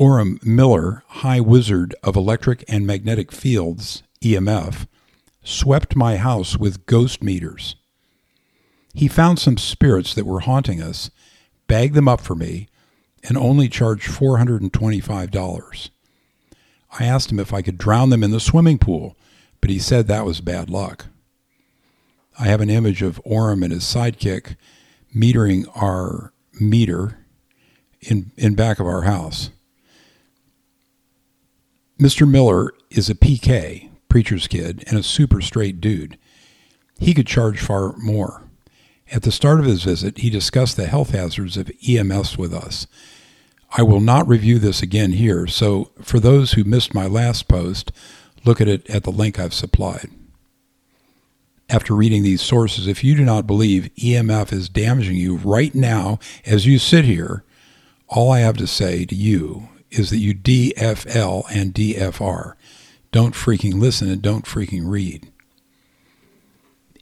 Oram 0.00 0.40
Miller, 0.42 1.04
High 1.08 1.40
Wizard 1.40 1.94
of 2.02 2.16
Electric 2.16 2.64
and 2.66 2.86
Magnetic 2.86 3.30
Fields, 3.30 4.02
EMF, 4.22 4.86
swept 5.44 5.94
my 5.94 6.16
house 6.16 6.56
with 6.56 6.86
ghost 6.86 7.22
meters. 7.22 7.76
He 8.94 9.08
found 9.08 9.38
some 9.38 9.58
spirits 9.58 10.14
that 10.14 10.24
were 10.24 10.40
haunting 10.40 10.80
us, 10.82 11.10
bagged 11.66 11.92
them 11.92 12.08
up 12.08 12.22
for 12.22 12.34
me, 12.34 12.66
and 13.24 13.36
only 13.36 13.68
charged 13.68 14.08
$425. 14.08 15.90
I 16.98 17.04
asked 17.04 17.30
him 17.30 17.38
if 17.38 17.52
I 17.52 17.60
could 17.60 17.76
drown 17.76 18.08
them 18.08 18.24
in 18.24 18.30
the 18.30 18.40
swimming 18.40 18.78
pool, 18.78 19.18
but 19.60 19.68
he 19.68 19.78
said 19.78 20.06
that 20.06 20.24
was 20.24 20.40
bad 20.40 20.70
luck. 20.70 21.08
I 22.38 22.44
have 22.44 22.62
an 22.62 22.70
image 22.70 23.02
of 23.02 23.20
Oram 23.22 23.62
and 23.62 23.70
his 23.70 23.84
sidekick 23.84 24.56
metering 25.14 25.66
our 25.76 26.32
meter 26.58 27.18
in, 28.00 28.32
in 28.38 28.54
back 28.54 28.80
of 28.80 28.86
our 28.86 29.02
house. 29.02 29.50
Mr. 32.00 32.26
Miller 32.26 32.72
is 32.88 33.10
a 33.10 33.14
PK, 33.14 33.90
preacher's 34.08 34.46
kid, 34.46 34.82
and 34.86 34.98
a 34.98 35.02
super 35.02 35.42
straight 35.42 35.82
dude. 35.82 36.16
He 36.98 37.12
could 37.12 37.26
charge 37.26 37.60
far 37.60 37.94
more. 37.98 38.44
At 39.12 39.22
the 39.22 39.30
start 39.30 39.60
of 39.60 39.66
his 39.66 39.82
visit, 39.82 40.16
he 40.16 40.30
discussed 40.30 40.78
the 40.78 40.86
health 40.86 41.10
hazards 41.10 41.58
of 41.58 41.66
EMFs 41.86 42.38
with 42.38 42.54
us. 42.54 42.86
I 43.76 43.82
will 43.82 44.00
not 44.00 44.26
review 44.26 44.58
this 44.58 44.80
again 44.80 45.12
here, 45.12 45.46
so 45.46 45.90
for 46.00 46.18
those 46.18 46.52
who 46.52 46.64
missed 46.64 46.94
my 46.94 47.06
last 47.06 47.48
post, 47.48 47.92
look 48.46 48.62
at 48.62 48.68
it 48.68 48.88
at 48.88 49.04
the 49.04 49.12
link 49.12 49.38
I've 49.38 49.52
supplied. 49.52 50.08
After 51.68 51.94
reading 51.94 52.22
these 52.22 52.40
sources, 52.40 52.86
if 52.86 53.04
you 53.04 53.14
do 53.14 53.26
not 53.26 53.46
believe 53.46 53.90
EMF 53.98 54.54
is 54.54 54.70
damaging 54.70 55.16
you 55.16 55.36
right 55.36 55.74
now 55.74 56.18
as 56.46 56.64
you 56.64 56.78
sit 56.78 57.04
here, 57.04 57.44
all 58.08 58.32
I 58.32 58.38
have 58.40 58.56
to 58.56 58.66
say 58.66 59.04
to 59.04 59.14
you 59.14 59.68
is 59.90 60.10
that 60.10 60.18
you 60.18 60.34
DFL 60.34 61.44
and 61.50 61.74
DFR. 61.74 62.54
Don't 63.12 63.34
freaking 63.34 63.74
listen 63.74 64.08
and 64.08 64.22
don't 64.22 64.44
freaking 64.44 64.88
read. 64.88 65.30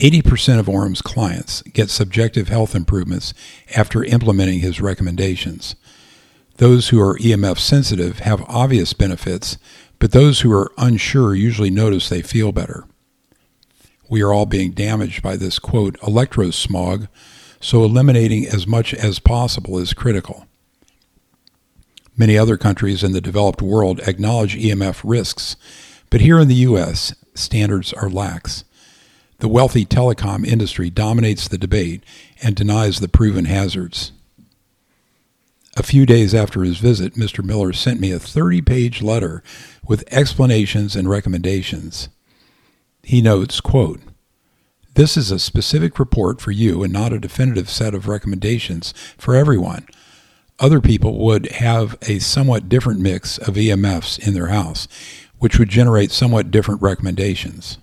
80% 0.01 0.61
of 0.61 0.69
Oram's 0.69 1.03
clients 1.03 1.63
get 1.63 1.91
subjective 1.91 2.49
health 2.49 2.75
improvements 2.75 3.35
after 3.77 4.05
implementing 4.05 4.61
his 4.61 4.81
recommendations. 4.81 5.75
Those 6.59 6.89
who 6.89 7.01
are 7.01 7.19
EMF 7.19 7.59
sensitive 7.59 8.21
have 8.21 8.45
obvious 8.49 8.93
benefits, 8.93 9.59
but 9.99 10.13
those 10.13 10.41
who 10.41 10.53
are 10.53 10.73
unsure 10.79 11.35
usually 11.35 11.71
notice 11.71 12.09
they 12.09 12.23
feel 12.23 12.53
better. 12.53 12.85
We 14.09 14.23
are 14.23 14.33
all 14.33 14.47
being 14.47 14.71
damaged 14.71 15.23
by 15.23 15.37
this 15.37 15.59
quote 15.59 15.99
electrosmog, 16.01 17.09
so 17.61 17.85
eliminating 17.85 18.47
as 18.47 18.67
much 18.67 18.95
as 18.95 19.19
possible 19.19 19.79
is 19.79 19.93
critical. 19.93 20.47
Many 22.19 22.37
other 22.37 22.57
countries 22.57 23.05
in 23.05 23.13
the 23.13 23.21
developed 23.21 23.63
world 23.63 24.01
acknowledge 24.01 24.57
EMF 24.57 25.03
risks, 25.05 25.55
but 26.11 26.21
here 26.21 26.41
in 26.41 26.49
the 26.49 26.55
U.S., 26.57 27.15
standards 27.33 27.93
are 27.93 28.11
lax. 28.11 28.65
The 29.39 29.47
wealthy 29.47 29.87
telecom 29.87 30.45
industry 30.45 30.91
dominates 30.91 31.47
the 31.47 31.59
debate 31.59 32.03
and 32.43 32.57
denies 32.57 32.99
the 32.99 33.07
proven 33.07 33.45
hazards. 33.45 34.11
A 35.77 35.85
few 35.85 36.05
days 36.07 36.35
after 36.35 36.65
his 36.65 36.79
visit, 36.79 37.15
Mr. 37.15 37.45
Miller 37.45 37.73
sent 37.73 38.01
me 38.01 38.11
a 38.11 38.19
30 38.19 38.63
page 38.63 39.01
letter 39.01 39.45
with 39.87 40.03
explanations 40.13 40.97
and 40.97 41.09
recommendations. 41.09 42.09
He 43.05 43.23
notes, 43.23 43.61
quote, 43.61 44.01
This 44.95 45.17
is 45.17 45.31
a 45.31 45.39
specific 45.39 46.01
report 46.01 46.41
for 46.41 46.51
you 46.51 46.83
and 46.83 46.93
not 46.93 47.13
a 47.13 47.21
definitive 47.21 47.71
set 47.71 47.95
of 47.95 48.09
recommendations 48.09 48.93
for 49.17 49.37
everyone. 49.37 49.87
Other 50.59 50.81
people 50.81 51.19
would 51.19 51.51
have 51.53 51.97
a 52.03 52.19
somewhat 52.19 52.69
different 52.69 53.01
mix 53.01 53.39
of 53.39 53.55
EMFs 53.55 54.19
in 54.19 54.35
their 54.35 54.49
house, 54.49 54.89
which 55.39 55.59
would 55.59 55.69
generate 55.69 56.11
somewhat 56.11 56.51
different 56.51 56.83
recommendations. 56.83 57.79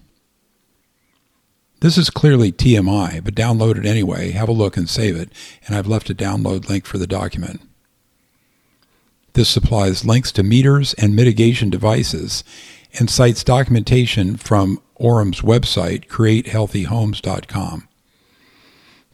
This 1.80 1.98
is 1.98 2.10
clearly 2.10 2.52
TMI, 2.52 3.24
but 3.24 3.36
download 3.36 3.78
it 3.78 3.86
anyway, 3.86 4.32
have 4.32 4.50
a 4.50 4.54
look 4.54 4.76
and 4.76 4.90
save 4.90 5.16
it, 5.16 5.30
and 5.66 5.76
I've 5.76 5.88
left 5.88 6.10
a 6.10 6.16
download 6.16 6.68
link 6.68 6.86
for 6.86 6.98
the 6.98 7.08
document. 7.08 7.62
This 9.34 9.50
supplies 9.50 10.06
links 10.06 10.32
to 10.34 10.44
meters 10.44 10.94
and 10.96 11.16
mitigation 11.16 11.70
devices 11.70 12.44
and 12.98 13.10
cites 13.10 13.44
documentation 13.44 14.38
from 14.38 14.82
Oram's 14.96 15.42
website, 15.42 16.08
createhealthyhomes.com. 16.08 17.88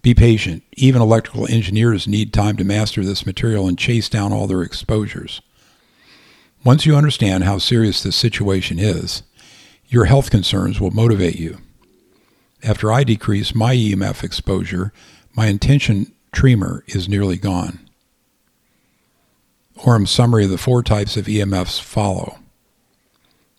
Be 0.01 0.13
patient. 0.16 0.63
Even 0.73 1.01
electrical 1.01 1.47
engineers 1.47 2.07
need 2.07 2.34
time 2.34 2.57
to 2.57 2.63
master 2.63 3.03
this 3.03 3.25
material 3.25 3.67
and 3.67 3.78
chase 3.78 4.09
down 4.09 4.34
all 4.34 4.47
their 4.47 4.63
exposures. 4.63 5.41
Once 6.63 6.85
you 6.85 6.95
understand 6.95 7.44
how 7.44 7.57
serious 7.57 8.01
this 8.01 8.16
situation 8.16 8.79
is, 8.79 9.23
your 9.88 10.06
health 10.06 10.31
concerns 10.31 10.79
will 10.79 10.91
motivate 10.91 11.40
you. 11.40 11.57
After 12.63 12.91
I 12.91 13.03
decrease 13.03 13.56
my 13.56 13.75
EMF 13.75 14.23
exposure, 14.23 14.94
my 15.35 15.47
intention 15.47 16.13
tremor 16.31 16.84
is 16.88 17.09
nearly 17.09 17.38
gone. 17.38 17.79
Oram's 19.85 20.11
summary 20.11 20.45
of 20.45 20.51
the 20.51 20.57
four 20.57 20.84
types 20.84 21.17
of 21.17 21.25
EMFs 21.25 21.81
follow. 21.81 22.40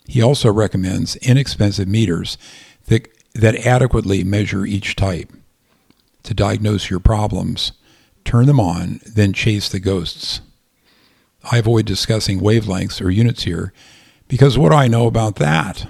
He 0.07 0.23
also 0.23 0.53
recommends 0.53 1.17
inexpensive 1.17 1.89
meters 1.89 2.39
that, 2.87 3.09
that 3.35 3.67
adequately 3.67 4.23
measure 4.25 4.65
each 4.65 4.95
type. 4.95 5.33
To 6.25 6.35
diagnose 6.35 6.89
your 6.89 7.01
problems, 7.01 7.73
turn 8.25 8.47
them 8.47 8.61
on, 8.61 9.01
then 9.05 9.33
chase 9.33 9.69
the 9.69 9.81
ghosts. 9.81 10.41
I 11.51 11.59
avoid 11.59 11.87
discussing 11.87 12.41
wavelengths 12.41 13.01
or 13.05 13.11
units 13.11 13.43
here 13.43 13.73
because 14.29 14.57
what 14.57 14.71
do 14.71 14.77
I 14.77 14.89
know 14.89 15.07
about 15.07 15.37
that? 15.37 15.87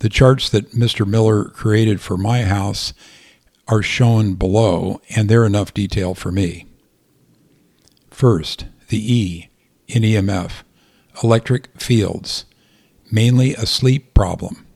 The 0.00 0.08
charts 0.08 0.50
that 0.50 0.72
Mr. 0.72 1.06
Miller 1.06 1.44
created 1.44 2.00
for 2.00 2.16
my 2.16 2.42
house 2.42 2.92
are 3.68 3.82
shown 3.82 4.34
below, 4.34 5.00
and 5.14 5.28
they're 5.28 5.46
enough 5.46 5.72
detail 5.72 6.14
for 6.14 6.32
me. 6.32 6.66
First, 8.10 8.66
the 8.88 9.14
E 9.14 9.48
in 9.86 10.02
EMF, 10.02 10.62
electric 11.22 11.80
fields, 11.80 12.44
mainly 13.10 13.54
a 13.54 13.66
sleep 13.66 14.12
problem. 14.12 14.66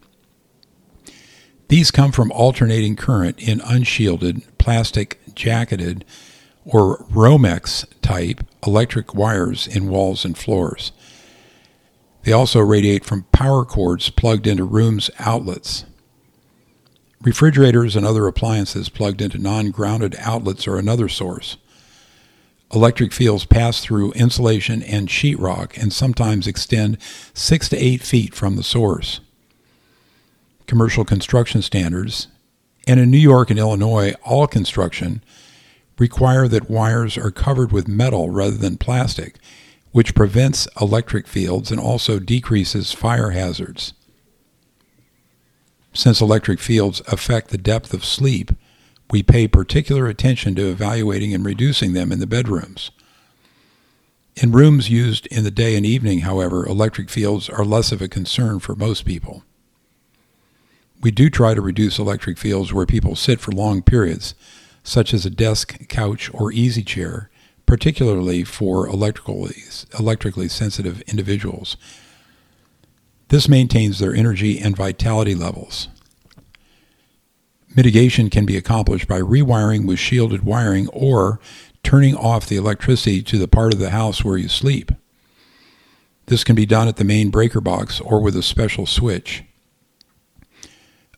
These 1.68 1.90
come 1.90 2.12
from 2.12 2.30
alternating 2.32 2.96
current 2.96 3.38
in 3.38 3.60
unshielded, 3.60 4.42
plastic 4.58 5.18
jacketed, 5.34 6.04
or 6.64 7.04
Romex 7.10 7.86
type 8.00 8.44
electric 8.66 9.14
wires 9.14 9.66
in 9.66 9.88
walls 9.88 10.24
and 10.24 10.36
floors. 10.36 10.92
They 12.22 12.32
also 12.32 12.60
radiate 12.60 13.04
from 13.04 13.24
power 13.32 13.64
cords 13.64 14.08
plugged 14.10 14.46
into 14.46 14.64
rooms' 14.64 15.10
outlets. 15.18 15.84
Refrigerators 17.20 17.96
and 17.96 18.04
other 18.04 18.26
appliances 18.26 18.88
plugged 18.88 19.20
into 19.20 19.38
non 19.38 19.70
grounded 19.70 20.16
outlets 20.18 20.66
are 20.66 20.76
another 20.76 21.08
source. 21.08 21.56
Electric 22.72 23.12
fields 23.12 23.44
pass 23.44 23.80
through 23.80 24.12
insulation 24.12 24.82
and 24.82 25.08
sheetrock 25.08 25.80
and 25.80 25.92
sometimes 25.92 26.46
extend 26.46 26.98
six 27.32 27.68
to 27.68 27.76
eight 27.76 28.02
feet 28.02 28.34
from 28.34 28.56
the 28.56 28.62
source. 28.62 29.20
Commercial 30.66 31.04
construction 31.04 31.62
standards, 31.62 32.28
and 32.86 32.98
in 33.00 33.10
New 33.10 33.18
York 33.18 33.50
and 33.50 33.58
Illinois, 33.58 34.14
all 34.24 34.46
construction 34.46 35.22
require 35.98 36.48
that 36.48 36.70
wires 36.70 37.16
are 37.16 37.30
covered 37.30 37.72
with 37.72 37.88
metal 37.88 38.30
rather 38.30 38.56
than 38.56 38.76
plastic, 38.76 39.36
which 39.92 40.14
prevents 40.14 40.66
electric 40.80 41.26
fields 41.26 41.70
and 41.70 41.80
also 41.80 42.18
decreases 42.18 42.92
fire 42.92 43.30
hazards. 43.30 43.94
Since 45.92 46.20
electric 46.20 46.58
fields 46.58 47.00
affect 47.06 47.50
the 47.50 47.58
depth 47.58 47.94
of 47.94 48.04
sleep, 48.04 48.50
we 49.10 49.22
pay 49.22 49.46
particular 49.46 50.08
attention 50.08 50.56
to 50.56 50.68
evaluating 50.68 51.32
and 51.32 51.44
reducing 51.44 51.92
them 51.92 52.10
in 52.10 52.18
the 52.18 52.26
bedrooms. 52.26 52.90
In 54.34 54.50
rooms 54.50 54.90
used 54.90 55.26
in 55.28 55.44
the 55.44 55.52
day 55.52 55.76
and 55.76 55.86
evening, 55.86 56.20
however, 56.20 56.66
electric 56.66 57.08
fields 57.08 57.48
are 57.48 57.64
less 57.64 57.92
of 57.92 58.02
a 58.02 58.08
concern 58.08 58.58
for 58.58 58.74
most 58.74 59.04
people. 59.04 59.44
We 61.04 61.10
do 61.10 61.28
try 61.28 61.52
to 61.52 61.60
reduce 61.60 61.98
electric 61.98 62.38
fields 62.38 62.72
where 62.72 62.86
people 62.86 63.14
sit 63.14 63.38
for 63.38 63.52
long 63.52 63.82
periods, 63.82 64.34
such 64.82 65.12
as 65.12 65.26
a 65.26 65.30
desk, 65.30 65.86
couch, 65.88 66.30
or 66.32 66.50
easy 66.50 66.82
chair, 66.82 67.28
particularly 67.66 68.42
for 68.42 68.88
electrically, 68.88 70.48
sensitive 70.48 71.02
individuals. 71.02 71.76
This 73.28 73.50
maintains 73.50 73.98
their 73.98 74.14
energy 74.14 74.58
and 74.58 74.74
vitality 74.74 75.34
levels. 75.34 75.88
Mitigation 77.76 78.30
can 78.30 78.46
be 78.46 78.56
accomplished 78.56 79.06
by 79.06 79.20
rewiring 79.20 79.86
with 79.86 79.98
shielded 79.98 80.42
wiring 80.42 80.88
or 80.88 81.38
turning 81.82 82.16
off 82.16 82.46
the 82.46 82.56
electricity 82.56 83.22
to 83.24 83.36
the 83.36 83.46
part 83.46 83.74
of 83.74 83.78
the 83.78 83.90
house 83.90 84.24
where 84.24 84.38
you 84.38 84.48
sleep. 84.48 84.90
This 86.26 86.44
can 86.44 86.56
be 86.56 86.64
done 86.64 86.88
at 86.88 86.96
the 86.96 87.04
main 87.04 87.28
breaker 87.28 87.60
box 87.60 88.00
or 88.00 88.22
with 88.22 88.34
a 88.36 88.42
special 88.42 88.86
switch. 88.86 89.44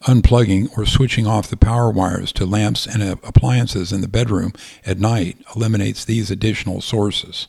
Unplugging 0.03 0.69
or 0.77 0.85
switching 0.85 1.27
off 1.27 1.49
the 1.49 1.57
power 1.57 1.91
wires 1.91 2.33
to 2.33 2.47
lamps 2.47 2.87
and 2.87 3.03
appliances 3.03 3.93
in 3.93 4.03
the 4.03 4.09
bedroom 4.09 4.53
at 4.85 4.99
night 4.99 5.39
eliminates 5.55 6.05
these 6.05 6.31
additional 6.31 6.81
sources. 6.81 7.49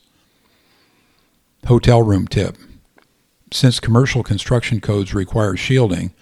Hotel 1.66 2.02
room 2.02 2.28
tip. 2.28 2.58
Since 3.52 3.80
commercial 3.80 4.24
construction 4.24 4.80
codes 4.80 5.14
require 5.14 5.56
shielding, 5.56 6.14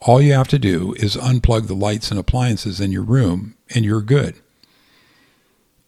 all 0.00 0.20
you 0.20 0.32
have 0.32 0.48
to 0.48 0.58
do 0.58 0.94
is 0.94 1.16
unplug 1.16 1.68
the 1.68 1.74
lights 1.74 2.10
and 2.10 2.18
appliances 2.18 2.80
in 2.80 2.92
your 2.92 3.02
room 3.02 3.54
and 3.74 3.84
you're 3.84 4.02
good. 4.02 4.34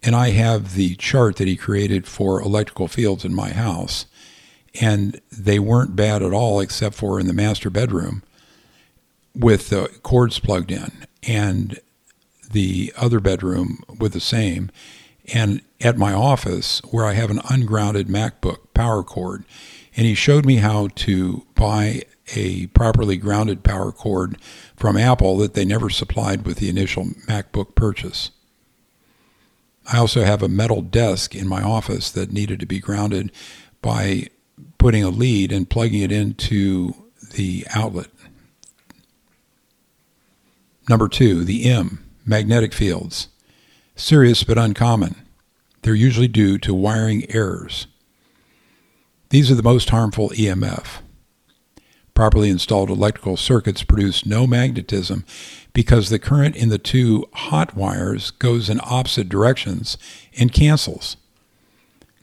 And 0.02 0.14
I 0.14 0.30
have 0.30 0.74
the 0.74 0.94
chart 0.96 1.36
that 1.36 1.48
he 1.48 1.56
created 1.56 2.06
for 2.06 2.40
electrical 2.40 2.88
fields 2.88 3.24
in 3.24 3.34
my 3.34 3.50
house, 3.50 4.06
and 4.80 5.20
they 5.32 5.58
weren't 5.58 5.96
bad 5.96 6.22
at 6.22 6.32
all 6.32 6.60
except 6.60 6.94
for 6.94 7.18
in 7.18 7.26
the 7.26 7.32
master 7.32 7.70
bedroom 7.70 8.22
with 9.34 9.68
the 9.68 9.88
cords 10.02 10.38
plugged 10.38 10.70
in, 10.70 11.06
and 11.22 11.80
the 12.50 12.92
other 12.96 13.20
bedroom 13.20 13.82
with 13.98 14.12
the 14.12 14.20
same. 14.20 14.70
And 15.32 15.62
at 15.80 15.96
my 15.96 16.12
office, 16.12 16.80
where 16.90 17.04
I 17.04 17.14
have 17.14 17.30
an 17.30 17.40
ungrounded 17.48 18.08
MacBook 18.08 18.58
power 18.74 19.02
cord, 19.02 19.44
and 19.96 20.06
he 20.06 20.14
showed 20.14 20.44
me 20.44 20.56
how 20.56 20.88
to 20.96 21.46
buy 21.54 22.02
a 22.34 22.66
properly 22.68 23.16
grounded 23.16 23.62
power 23.62 23.92
cord 23.92 24.38
from 24.76 24.96
Apple 24.96 25.36
that 25.38 25.54
they 25.54 25.64
never 25.64 25.90
supplied 25.90 26.46
with 26.46 26.58
the 26.58 26.68
initial 26.68 27.04
MacBook 27.26 27.74
purchase. 27.74 28.30
I 29.92 29.98
also 29.98 30.24
have 30.24 30.42
a 30.42 30.48
metal 30.48 30.80
desk 30.80 31.34
in 31.34 31.46
my 31.46 31.62
office 31.62 32.10
that 32.10 32.32
needed 32.32 32.60
to 32.60 32.66
be 32.66 32.80
grounded 32.80 33.30
by 33.82 34.28
putting 34.78 35.04
a 35.04 35.10
lead 35.10 35.52
and 35.52 35.68
plugging 35.68 36.02
it 36.02 36.12
into 36.12 36.94
the 37.32 37.66
outlet. 37.74 38.06
Number 40.88 41.08
two, 41.08 41.44
the 41.44 41.64
M, 41.70 42.04
magnetic 42.26 42.72
fields. 42.72 43.28
Serious 43.96 44.44
but 44.44 44.58
uncommon. 44.58 45.16
They're 45.82 45.94
usually 45.94 46.28
due 46.28 46.58
to 46.58 46.74
wiring 46.74 47.30
errors. 47.30 47.86
These 49.30 49.50
are 49.50 49.54
the 49.54 49.62
most 49.62 49.90
harmful 49.90 50.30
EMF. 50.30 51.00
Properly 52.14 52.48
installed 52.48 52.90
electrical 52.90 53.36
circuits 53.36 53.82
produce 53.82 54.24
no 54.24 54.46
magnetism 54.46 55.24
because 55.72 56.08
the 56.08 56.18
current 56.18 56.54
in 56.54 56.68
the 56.68 56.78
two 56.78 57.26
hot 57.32 57.74
wires 57.74 58.30
goes 58.30 58.70
in 58.70 58.80
opposite 58.84 59.28
directions 59.28 59.98
and 60.38 60.52
cancels. 60.52 61.16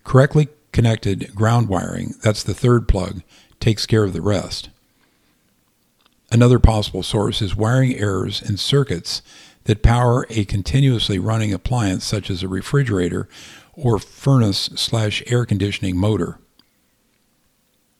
Correctly 0.03 0.47
connected 0.71 1.35
ground 1.35 1.67
wiring, 1.67 2.15
that's 2.23 2.43
the 2.43 2.53
third 2.53 2.87
plug, 2.87 3.21
takes 3.59 3.85
care 3.85 4.05
of 4.05 4.13
the 4.13 4.21
rest. 4.21 4.69
Another 6.31 6.59
possible 6.59 7.03
source 7.03 7.41
is 7.41 7.55
wiring 7.55 7.95
errors 7.95 8.41
in 8.41 8.55
circuits 8.55 9.21
that 9.65 9.83
power 9.83 10.25
a 10.29 10.45
continuously 10.45 11.19
running 11.19 11.53
appliance 11.53 12.05
such 12.05 12.29
as 12.29 12.41
a 12.41 12.47
refrigerator 12.47 13.27
or 13.73 13.99
furnace 13.99 14.69
slash 14.75 15.21
air 15.27 15.45
conditioning 15.45 15.97
motor. 15.97 16.39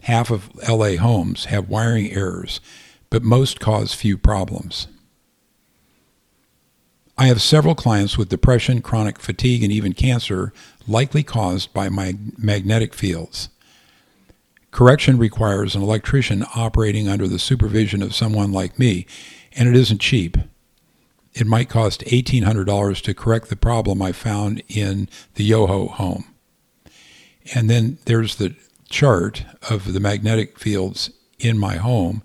Half 0.04 0.32
of 0.32 0.50
LA 0.68 0.96
homes 0.96 1.46
have 1.46 1.70
wiring 1.70 2.12
errors, 2.12 2.62
but 3.10 3.22
most 3.22 3.60
cause 3.60 3.94
few 3.94 4.18
problems. 4.18 4.88
I 7.18 7.28
have 7.28 7.42
several 7.42 7.76
clients 7.76 8.18
with 8.18 8.30
depression, 8.30 8.82
chronic 8.82 9.20
fatigue, 9.20 9.62
and 9.62 9.72
even 9.72 9.94
cancer, 9.94 10.54
likely 10.88 11.22
caused 11.22 11.72
by 11.74 11.90
my 11.90 12.16
magnetic 12.38 12.96
fields. 12.96 13.50
Correction 14.72 15.18
requires 15.18 15.76
an 15.76 15.84
electrician 15.84 16.46
operating 16.56 17.08
under 17.08 17.28
the 17.28 17.40
supervision 17.40 18.02
of 18.02 18.16
someone 18.16 18.52
like 18.52 18.80
me, 18.80 19.06
and 19.54 19.68
it 19.68 19.76
isn't 19.76 20.00
cheap. 20.00 20.38
It 21.34 21.46
might 21.46 21.70
cost 21.70 22.04
$1,800 22.06 23.02
to 23.02 23.14
correct 23.14 23.50
the 23.50 23.56
problem 23.56 24.02
I 24.02 24.12
found 24.12 24.64
in 24.68 25.10
the 25.36 25.44
Yoho 25.44 25.88
home. 25.88 26.26
And 27.54 27.70
then 27.70 27.98
there's 28.06 28.36
the 28.36 28.56
chart 28.90 29.46
of 29.70 29.94
the 29.94 30.00
magnetic 30.00 30.58
fields 30.58 31.12
in 31.40 31.58
my 31.58 31.76
home, 31.76 32.24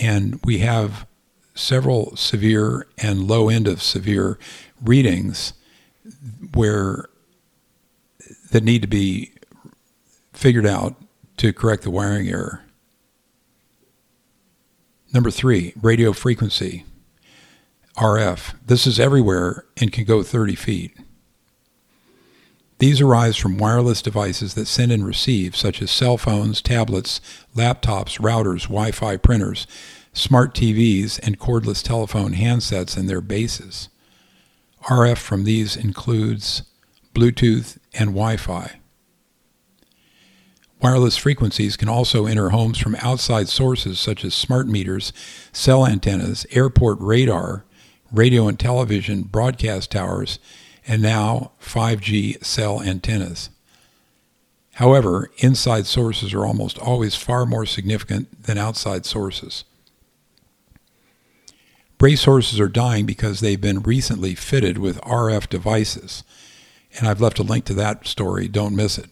and 0.00 0.40
we 0.44 0.58
have 0.58 1.06
several 1.54 2.14
severe 2.16 2.86
and 2.98 3.26
low 3.26 3.48
end 3.48 3.66
of 3.66 3.82
severe 3.82 4.38
readings 4.82 5.52
where 6.54 7.06
that 8.50 8.62
need 8.62 8.82
to 8.82 8.88
be 8.88 9.32
figured 10.32 10.66
out 10.66 10.94
to 11.36 11.52
correct 11.52 11.82
the 11.82 11.90
wiring 11.90 12.28
error. 12.28 12.62
Number 15.12 15.30
three, 15.30 15.72
radio 15.80 16.12
frequency, 16.12 16.84
RF. 17.96 18.54
This 18.64 18.86
is 18.86 19.00
everywhere 19.00 19.64
and 19.76 19.92
can 19.92 20.04
go 20.04 20.22
30 20.22 20.54
feet. 20.54 20.96
These 22.78 23.00
arise 23.00 23.36
from 23.36 23.56
wireless 23.56 24.02
devices 24.02 24.52
that 24.54 24.66
send 24.66 24.92
and 24.92 25.06
receive, 25.06 25.56
such 25.56 25.80
as 25.80 25.90
cell 25.90 26.18
phones, 26.18 26.60
tablets, 26.60 27.22
laptops, 27.54 28.20
routers, 28.20 28.64
Wi 28.64 28.90
Fi 28.90 29.16
printers, 29.16 29.66
smart 30.12 30.54
TVs, 30.54 31.18
and 31.22 31.38
cordless 31.38 31.82
telephone 31.82 32.34
handsets 32.34 32.96
and 32.96 33.08
their 33.08 33.22
bases. 33.22 33.88
RF 34.84 35.16
from 35.16 35.44
these 35.44 35.74
includes 35.74 36.64
Bluetooth 37.14 37.78
and 37.94 38.10
Wi 38.10 38.36
Fi. 38.36 38.78
Wireless 40.80 41.16
frequencies 41.16 41.76
can 41.76 41.88
also 41.88 42.26
enter 42.26 42.50
homes 42.50 42.78
from 42.78 42.96
outside 42.96 43.48
sources 43.48 43.98
such 43.98 44.24
as 44.24 44.34
smart 44.34 44.68
meters, 44.68 45.12
cell 45.52 45.86
antennas, 45.86 46.46
airport 46.50 46.98
radar, 47.00 47.64
radio 48.12 48.46
and 48.46 48.58
television 48.58 49.22
broadcast 49.22 49.90
towers, 49.90 50.38
and 50.86 51.02
now 51.02 51.52
5G 51.60 52.44
cell 52.44 52.82
antennas. 52.82 53.50
However, 54.74 55.30
inside 55.38 55.86
sources 55.86 56.34
are 56.34 56.44
almost 56.44 56.78
always 56.78 57.14
far 57.14 57.46
more 57.46 57.64
significant 57.64 58.42
than 58.44 58.58
outside 58.58 59.06
sources. 59.06 59.64
Brace 61.96 62.24
horses 62.24 62.60
are 62.60 62.68
dying 62.68 63.06
because 63.06 63.40
they've 63.40 63.60
been 63.60 63.80
recently 63.80 64.34
fitted 64.34 64.76
with 64.76 65.00
RF 65.00 65.48
devices, 65.48 66.24
and 66.98 67.08
I've 67.08 67.22
left 67.22 67.38
a 67.38 67.42
link 67.42 67.64
to 67.64 67.74
that 67.74 68.06
story. 68.06 68.48
Don't 68.48 68.76
miss 68.76 68.98
it. 68.98 69.08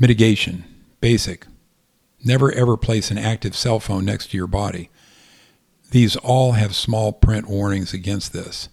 Mitigation 0.00 0.64
Basic. 1.00 1.44
Never 2.24 2.52
ever 2.52 2.76
place 2.76 3.10
an 3.10 3.18
active 3.18 3.56
cell 3.56 3.80
phone 3.80 4.04
next 4.04 4.30
to 4.30 4.36
your 4.36 4.46
body. 4.46 4.90
These 5.90 6.14
all 6.16 6.52
have 6.52 6.76
small 6.76 7.12
print 7.12 7.48
warnings 7.48 7.92
against 7.92 8.32
this. 8.32 8.68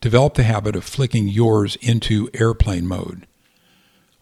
Develop 0.00 0.34
the 0.34 0.42
habit 0.42 0.74
of 0.74 0.82
flicking 0.82 1.28
yours 1.28 1.76
into 1.76 2.28
airplane 2.34 2.88
mode. 2.88 3.26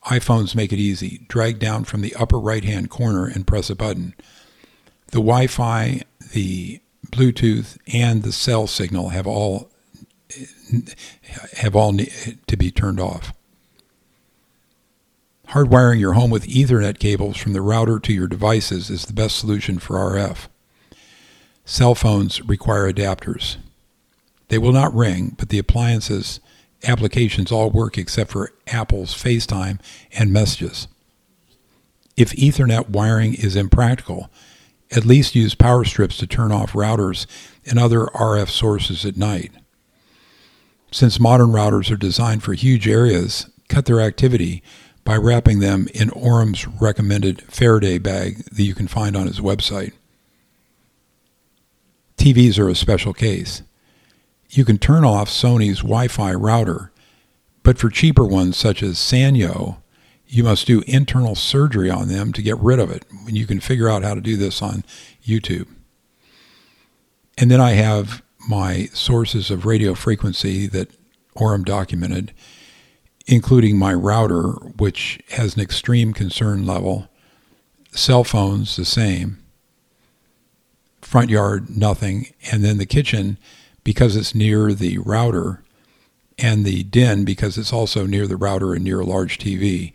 iPhones 0.05 0.55
make 0.55 0.75
it 0.75 0.79
easy. 0.79 1.25
Drag 1.29 1.59
down 1.59 1.85
from 1.85 2.03
the 2.03 2.15
upper 2.17 2.39
right 2.39 2.65
hand 2.65 2.91
corner 2.91 3.27
and 3.27 3.47
press 3.47 3.71
a 3.71 3.75
button. 3.75 4.15
The 5.07 5.21
Wi 5.21 5.47
Fi, 5.47 6.03
the 6.33 6.81
Bluetooth, 7.07 7.79
and 7.93 8.23
the 8.23 8.33
cell 8.33 8.67
signal 8.67 9.09
have 9.09 9.27
all 9.27 9.71
have 11.55 11.75
all 11.75 11.97
to 12.47 12.57
be 12.57 12.71
turned 12.71 13.01
off. 13.01 13.33
Hardwiring 15.51 15.99
your 15.99 16.13
home 16.13 16.31
with 16.31 16.47
Ethernet 16.47 17.01
cables 17.01 17.37
from 17.37 17.55
the 17.55 17.61
router 17.61 17.99
to 17.99 18.13
your 18.13 18.29
devices 18.29 18.89
is 18.89 19.07
the 19.07 19.13
best 19.13 19.37
solution 19.37 19.81
for 19.81 19.97
RF. 19.97 20.47
Cell 21.65 21.97
phones 21.97 22.41
require 22.43 22.91
adapters. 22.91 23.57
They 24.47 24.59
will 24.59 24.71
not 24.71 24.95
ring, 24.95 25.35
but 25.37 25.49
the 25.49 25.59
appliances 25.59 26.39
applications 26.85 27.51
all 27.51 27.69
work 27.69 27.99
except 27.99 28.31
for 28.31 28.53
Apple's 28.69 29.13
FaceTime 29.13 29.81
and 30.13 30.33
messages. 30.33 30.87
If 32.17 32.31
Ethernet 32.37 32.89
wiring 32.89 33.35
is 33.35 33.57
impractical, 33.57 34.31
at 34.93 35.05
least 35.05 35.35
use 35.35 35.57
power 35.57 35.85
strips 35.85 36.17
to 36.19 36.29
turn 36.29 36.53
off 36.53 36.75
routers 36.75 37.27
and 37.67 37.77
other 37.77 38.07
RF 38.07 38.51
sources 38.51 39.05
at 39.05 39.17
night. 39.17 39.51
Since 40.93 41.19
modern 41.19 41.49
routers 41.49 41.91
are 41.91 41.97
designed 41.97 42.45
for 42.45 42.55
huge 42.55 42.87
areas, 42.87 43.47
cut 43.69 43.87
their 43.87 44.01
activity 44.01 44.63
by 45.11 45.17
wrapping 45.17 45.59
them 45.59 45.89
in 45.93 46.09
Oram's 46.11 46.69
recommended 46.69 47.43
Faraday 47.43 47.99
bag 47.99 48.45
that 48.45 48.63
you 48.63 48.77
can 48.77 48.87
find 48.87 49.17
on 49.17 49.27
his 49.27 49.41
website. 49.41 49.93
TVs 52.17 52.61
are 52.61 52.69
a 52.69 52.77
special 52.77 53.13
case 53.13 53.63
you 54.51 54.65
can 54.65 54.79
turn 54.79 55.05
off 55.05 55.29
Sony's 55.29 55.79
Wi 55.79 56.07
Fi 56.07 56.33
router, 56.33 56.93
but 57.65 57.77
for 57.77 57.91
cheaper 57.91 58.25
ones 58.25 58.57
such 58.57 58.85
as 58.85 58.99
Sanyo, 58.99 59.79
you 60.29 60.45
must 60.45 60.69
do 60.69 60.85
internal 60.87 61.35
surgery 61.35 61.91
on 61.91 62.07
them 62.07 62.33
to 62.33 62.41
get 62.41 62.57
rid 62.59 62.79
of 62.79 62.93
it. 62.93 63.05
And 63.27 63.37
you 63.37 63.49
can 63.49 63.59
figure 63.59 63.89
out 63.89 64.05
how 64.05 64.15
to 64.15 64.21
do 64.21 64.37
this 64.37 64.63
on 64.63 64.85
YouTube. 65.27 65.67
And 67.37 67.51
then 67.51 67.61
I 67.61 67.73
have 67.73 68.23
my 68.49 68.85
sources 68.93 69.51
of 69.51 69.67
radio 69.67 69.95
frequency 69.95 70.69
that 70.69 70.93
Oram 71.35 71.65
documented, 71.65 72.33
including 73.27 73.79
my 73.79 73.93
router, 73.93 74.51
which 74.77 75.21
has 75.31 75.55
an 75.55 75.63
extreme 75.63 76.13
concern 76.13 76.67
level, 76.67 77.09
cell 77.93 78.25
phones, 78.25 78.77
the 78.77 78.85
same, 78.85 79.39
front 81.01 81.31
yard, 81.31 81.69
nothing, 81.71 82.33
and 82.51 82.65
then 82.65 82.79
the 82.79 82.87
kitchen 82.87 83.39
because 83.85 84.17
it's 84.17 84.35
near 84.35 84.73
the 84.73 84.99
router, 84.99 85.63
and 86.39 86.65
the 86.65 86.83
den 86.85 87.25
because 87.25 87.59
it's 87.59 87.73
also 87.73 88.07
near 88.07 88.27
the 88.27 88.37
router 88.37 88.75
and 88.75 88.85
near 88.85 89.01
a 89.01 89.05
large 89.07 89.39
TV, 89.39 89.93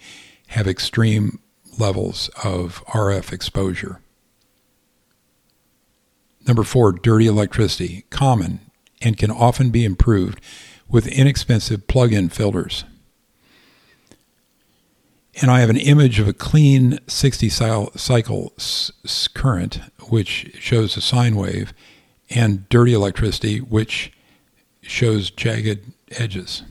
have 0.48 0.68
extreme 0.68 1.40
levels 1.80 2.30
of 2.44 2.84
RF 2.88 3.32
exposure. 3.34 4.00
Number 6.48 6.64
four, 6.64 6.92
dirty 6.92 7.28
electricity, 7.28 8.06
common 8.10 8.60
and 9.02 9.18
can 9.18 9.32
often 9.32 9.70
be 9.70 9.86
improved 9.86 10.40
with 10.88 11.08
inexpensive 11.08 11.88
plug 11.88 12.14
in 12.14 12.30
filters. 12.30 12.86
And 15.42 15.52
I 15.52 15.60
have 15.60 15.70
an 15.70 15.78
image 15.78 16.20
of 16.20 16.28
a 16.28 16.34
clean 16.34 16.98
60 17.08 17.50
cycle 17.50 18.54
current, 19.34 19.80
which 20.08 20.56
shows 20.60 20.96
a 20.96 21.02
sine 21.02 21.36
wave, 21.36 21.74
and 22.30 22.68
dirty 22.70 22.94
electricity, 22.94 23.60
which 23.60 24.14
shows 24.82 25.30
jagged 25.30 25.92
edges. 26.12 26.64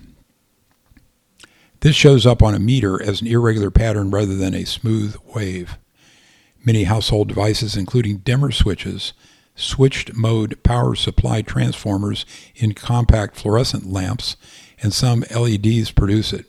This 1.80 1.94
shows 1.94 2.24
up 2.24 2.42
on 2.42 2.54
a 2.54 2.58
meter 2.58 3.02
as 3.02 3.20
an 3.20 3.26
irregular 3.26 3.70
pattern 3.70 4.10
rather 4.10 4.34
than 4.34 4.54
a 4.54 4.64
smooth 4.64 5.14
wave. 5.34 5.76
Many 6.64 6.84
household 6.84 7.28
devices, 7.28 7.76
including 7.76 8.18
dimmer 8.18 8.50
switches, 8.50 9.12
switched 9.54 10.14
mode 10.14 10.62
power 10.62 10.94
supply 10.94 11.42
transformers 11.42 12.24
in 12.54 12.72
compact 12.72 13.36
fluorescent 13.36 13.86
lamps, 13.86 14.38
and 14.82 14.94
some 14.94 15.24
LEDs 15.30 15.90
produce 15.90 16.32
it. 16.32 16.46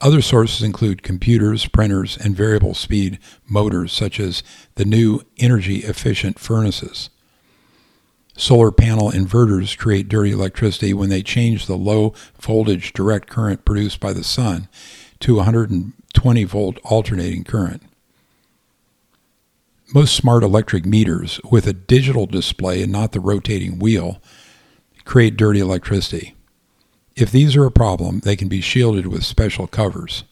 Other 0.00 0.22
sources 0.22 0.62
include 0.62 1.02
computers, 1.02 1.66
printers, 1.66 2.16
and 2.16 2.34
variable 2.34 2.74
speed 2.74 3.18
motors, 3.46 3.92
such 3.92 4.18
as 4.18 4.42
the 4.76 4.86
new 4.86 5.20
energy 5.38 5.78
efficient 5.78 6.38
furnaces. 6.38 7.10
Solar 8.34 8.72
panel 8.72 9.10
inverters 9.10 9.76
create 9.76 10.08
dirty 10.08 10.30
electricity 10.30 10.94
when 10.94 11.10
they 11.10 11.22
change 11.22 11.66
the 11.66 11.76
low 11.76 12.14
voltage 12.40 12.94
direct 12.94 13.28
current 13.28 13.66
produced 13.66 14.00
by 14.00 14.14
the 14.14 14.24
sun 14.24 14.68
to 15.20 15.36
120 15.36 16.44
volt 16.44 16.78
alternating 16.82 17.44
current. 17.44 17.82
Most 19.92 20.14
smart 20.14 20.42
electric 20.42 20.86
meters 20.86 21.38
with 21.50 21.66
a 21.66 21.74
digital 21.74 22.24
display 22.24 22.82
and 22.82 22.90
not 22.90 23.12
the 23.12 23.20
rotating 23.20 23.78
wheel 23.78 24.22
create 25.04 25.36
dirty 25.36 25.60
electricity. 25.60 26.34
If 27.16 27.30
these 27.30 27.56
are 27.56 27.64
a 27.64 27.70
problem, 27.70 28.20
they 28.20 28.36
can 28.36 28.48
be 28.48 28.60
shielded 28.60 29.06
with 29.06 29.24
special 29.24 29.66
covers. 29.66 30.24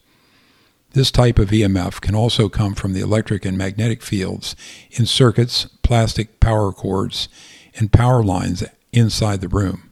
This 0.92 1.10
type 1.10 1.38
of 1.38 1.50
EMF 1.50 2.00
can 2.00 2.14
also 2.14 2.48
come 2.48 2.74
from 2.74 2.94
the 2.94 3.00
electric 3.00 3.44
and 3.44 3.58
magnetic 3.58 4.02
fields 4.02 4.56
in 4.90 5.04
circuits, 5.04 5.66
plastic 5.82 6.40
power 6.40 6.72
cords, 6.72 7.28
and 7.76 7.92
power 7.92 8.22
lines 8.22 8.64
inside 8.92 9.40
the 9.40 9.48
room. 9.48 9.90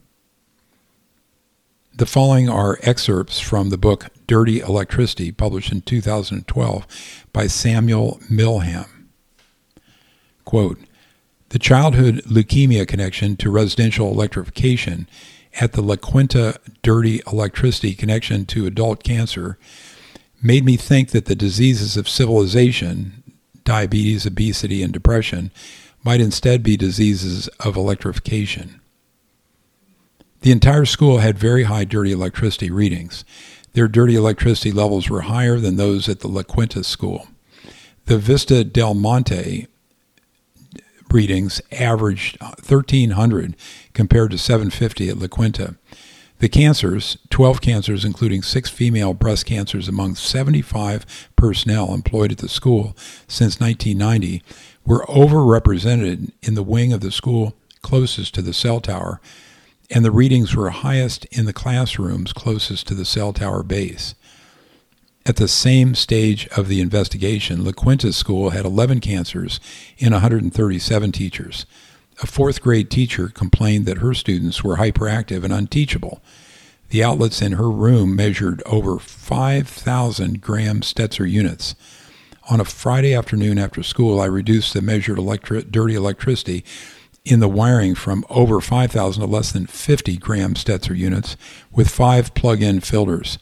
The 1.95 2.05
following 2.05 2.49
are 2.49 2.79
excerpts 2.83 3.39
from 3.39 3.69
the 3.69 3.77
book 3.77 4.07
Dirty 4.27 4.59
Electricity, 4.59 5.31
published 5.31 5.71
in 5.71 5.81
2012 5.81 7.25
by 7.33 7.47
Samuel 7.47 8.19
Milham. 8.29 8.87
Quote, 10.45 10.79
the 11.49 11.59
childhood 11.59 12.23
leukemia 12.25 12.87
connection 12.87 13.35
to 13.37 13.49
residential 13.49 14.11
electrification 14.11 15.07
at 15.59 15.73
the 15.73 15.81
La 15.81 15.95
Quinta 15.95 16.59
dirty 16.81 17.21
electricity 17.31 17.93
connection 17.93 18.45
to 18.45 18.65
adult 18.65 19.03
cancer 19.03 19.57
made 20.41 20.63
me 20.63 20.77
think 20.77 21.09
that 21.09 21.25
the 21.25 21.35
diseases 21.35 21.97
of 21.97 22.07
civilization, 22.07 23.23
diabetes, 23.63 24.25
obesity, 24.25 24.83
and 24.83 24.93
depression, 24.93 25.51
might 26.03 26.21
instead 26.21 26.63
be 26.63 26.77
diseases 26.77 27.47
of 27.59 27.75
electrification. 27.75 28.79
The 30.41 30.51
entire 30.51 30.85
school 30.85 31.17
had 31.17 31.39
very 31.39 31.63
high 31.63 31.85
dirty 31.85 32.11
electricity 32.11 32.69
readings. 32.69 33.25
Their 33.73 33.87
dirty 33.87 34.15
electricity 34.15 34.71
levels 34.71 35.09
were 35.09 35.21
higher 35.21 35.57
than 35.57 35.75
those 35.75 36.07
at 36.07 36.19
the 36.19 36.27
La 36.27 36.43
Quinta 36.43 36.83
school. 36.83 37.27
The 38.05 38.17
Vista 38.17 38.63
del 38.63 38.93
Monte 38.93 39.67
readings 41.11 41.61
averaged 41.71 42.39
1,300 42.41 43.55
compared 43.97 44.29
to 44.29 44.37
750 44.37 45.09
at 45.09 45.17
La 45.17 45.27
Quinta. 45.27 45.75
The 46.37 46.47
cancers, 46.47 47.17
12 47.31 47.61
cancers, 47.61 48.05
including 48.05 48.43
six 48.43 48.69
female 48.69 49.15
breast 49.15 49.47
cancers 49.47 49.87
among 49.87 50.13
75 50.13 51.03
personnel 51.35 51.91
employed 51.95 52.31
at 52.31 52.37
the 52.37 52.47
school 52.47 52.95
since 53.27 53.59
1990, 53.59 54.43
were 54.85 55.03
overrepresented 55.07 56.31
in 56.43 56.53
the 56.53 56.61
wing 56.61 56.93
of 56.93 57.01
the 57.01 57.11
school 57.11 57.55
closest 57.81 58.35
to 58.35 58.43
the 58.43 58.53
cell 58.53 58.79
tower, 58.79 59.19
and 59.89 60.05
the 60.05 60.11
readings 60.11 60.55
were 60.55 60.69
highest 60.69 61.25
in 61.31 61.45
the 61.45 61.53
classrooms 61.53 62.33
closest 62.33 62.87
to 62.87 62.93
the 62.93 63.03
cell 63.03 63.33
tower 63.33 63.63
base. 63.63 64.13
At 65.25 65.37
the 65.37 65.47
same 65.47 65.95
stage 65.95 66.47
of 66.49 66.67
the 66.67 66.81
investigation, 66.81 67.65
La 67.65 67.71
Quinta 67.71 68.13
School 68.13 68.51
had 68.51 68.63
11 68.63 68.99
cancers 68.99 69.59
in 69.97 70.13
137 70.13 71.11
teachers. 71.11 71.65
A 72.21 72.27
fourth 72.27 72.61
grade 72.61 72.89
teacher 72.89 73.27
complained 73.27 73.85
that 73.85 73.99
her 73.99 74.13
students 74.13 74.63
were 74.63 74.77
hyperactive 74.77 75.43
and 75.43 75.53
unteachable. 75.53 76.21
The 76.89 77.03
outlets 77.03 77.41
in 77.41 77.53
her 77.53 77.69
room 77.69 78.15
measured 78.15 78.63
over 78.65 78.97
5,000 78.97 80.41
Graham 80.41 80.81
Stetzer 80.81 81.29
units. 81.29 81.75
On 82.49 82.59
a 82.59 82.65
Friday 82.65 83.13
afternoon 83.13 83.59
after 83.59 83.83
school, 83.83 84.19
I 84.19 84.25
reduced 84.25 84.73
the 84.73 84.81
measured 84.81 85.19
dirty 85.69 85.93
electricity 85.93 86.63
in 87.23 87.39
the 87.39 87.49
wiring 87.49 87.93
from 87.93 88.25
over 88.29 88.61
5,000 88.61 89.21
to 89.21 89.27
less 89.27 89.51
than 89.51 89.67
50 89.67 90.17
Graham 90.17 90.53
Stetzer 90.55 90.97
units 90.97 91.37
with 91.71 91.89
five 91.89 92.33
plug 92.33 92.63
in 92.63 92.79
filters. 92.79 93.37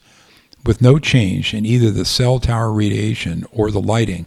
With 0.66 0.82
no 0.82 0.98
change 0.98 1.54
in 1.54 1.66
either 1.66 1.92
the 1.92 2.04
cell 2.04 2.40
tower 2.40 2.74
radiation 2.74 3.46
or 3.52 3.70
the 3.70 3.80
lighting, 3.80 4.26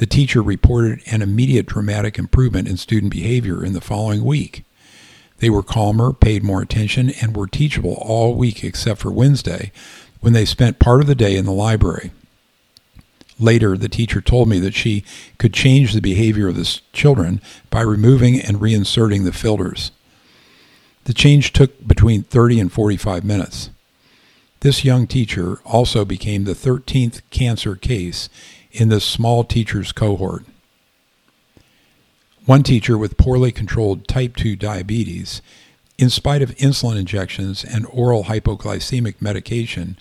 the 0.00 0.06
teacher 0.06 0.40
reported 0.40 1.02
an 1.12 1.20
immediate 1.20 1.66
dramatic 1.66 2.18
improvement 2.18 2.66
in 2.66 2.78
student 2.78 3.12
behavior 3.12 3.62
in 3.62 3.74
the 3.74 3.82
following 3.82 4.24
week. 4.24 4.64
They 5.40 5.50
were 5.50 5.62
calmer, 5.62 6.14
paid 6.14 6.42
more 6.42 6.62
attention, 6.62 7.10
and 7.20 7.36
were 7.36 7.46
teachable 7.46 7.98
all 8.00 8.34
week 8.34 8.64
except 8.64 9.02
for 9.02 9.10
Wednesday, 9.10 9.72
when 10.20 10.32
they 10.32 10.46
spent 10.46 10.78
part 10.78 11.02
of 11.02 11.06
the 11.06 11.14
day 11.14 11.36
in 11.36 11.44
the 11.44 11.52
library. 11.52 12.12
Later, 13.38 13.76
the 13.76 13.90
teacher 13.90 14.22
told 14.22 14.48
me 14.48 14.58
that 14.60 14.72
she 14.72 15.04
could 15.36 15.52
change 15.52 15.92
the 15.92 16.00
behavior 16.00 16.48
of 16.48 16.56
the 16.56 16.80
children 16.94 17.42
by 17.68 17.82
removing 17.82 18.40
and 18.40 18.56
reinserting 18.56 19.24
the 19.24 19.34
filters. 19.34 19.90
The 21.04 21.12
change 21.12 21.52
took 21.52 21.86
between 21.86 22.22
30 22.22 22.58
and 22.58 22.72
45 22.72 23.22
minutes. 23.22 23.68
This 24.60 24.82
young 24.82 25.06
teacher 25.06 25.58
also 25.66 26.06
became 26.06 26.44
the 26.44 26.54
13th 26.54 27.20
cancer 27.30 27.76
case 27.76 28.30
in 28.72 28.88
this 28.88 29.04
small 29.04 29.44
teacher's 29.44 29.92
cohort. 29.92 30.44
One 32.46 32.62
teacher 32.62 32.96
with 32.96 33.16
poorly 33.16 33.52
controlled 33.52 34.08
type 34.08 34.36
2 34.36 34.56
diabetes, 34.56 35.42
in 35.98 36.10
spite 36.10 36.42
of 36.42 36.56
insulin 36.56 36.98
injections 36.98 37.62
and 37.64 37.86
oral 37.90 38.24
hypoglycemic 38.24 39.20
medication, 39.20 39.98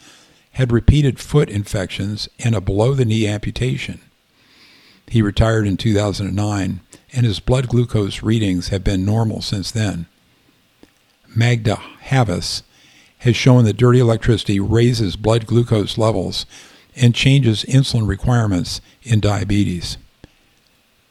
had 0.54 0.72
repeated 0.72 1.20
foot 1.20 1.50
infections 1.50 2.30
and 2.40 2.56
a 2.56 2.62
below 2.62 2.94
the 2.94 3.06
knee 3.06 3.28
amputation. 3.28 4.00
He 5.08 5.22
retired 5.22 5.68
in 5.68 5.78
2009, 5.78 6.80
and 7.14 7.26
his 7.26 7.40
blood 7.40 7.68
glucose 7.68 8.22
readings 8.22 8.70
have 8.70 8.84
been 8.84 9.06
normal 9.06 9.42
since 9.42 9.72
then. 9.72 10.06
Magda 11.36 11.76
Havas 12.02 12.64
has 13.20 13.36
shown 13.36 13.66
that 13.66 13.78
dirty 13.78 14.00
electricity 14.00 14.60
raises 14.60 15.16
blood 15.16 15.46
glucose 15.46 15.98
levels 15.98 16.46
and 17.02 17.16
changes 17.16 17.64
insulin 17.66 18.08
requirements 18.08 18.82
in 19.04 19.20
diabetes. 19.20 19.98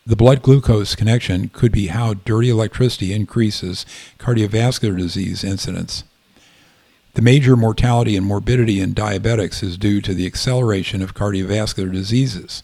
The 0.06 0.16
blood 0.16 0.40
glucose 0.40 0.94
connection 0.94 1.48
could 1.50 1.72
be 1.72 1.88
how 1.88 2.14
dirty 2.14 2.48
electricity 2.48 3.12
increases 3.12 3.84
cardiovascular 4.18 4.96
disease 4.96 5.44
incidence. 5.44 6.04
The 7.14 7.22
major 7.22 7.56
mortality 7.56 8.16
and 8.16 8.24
morbidity 8.24 8.80
in 8.80 8.94
diabetics 8.94 9.62
is 9.62 9.76
due 9.76 10.00
to 10.02 10.14
the 10.14 10.26
acceleration 10.26 11.02
of 11.02 11.14
cardiovascular 11.14 11.92
diseases. 11.92 12.62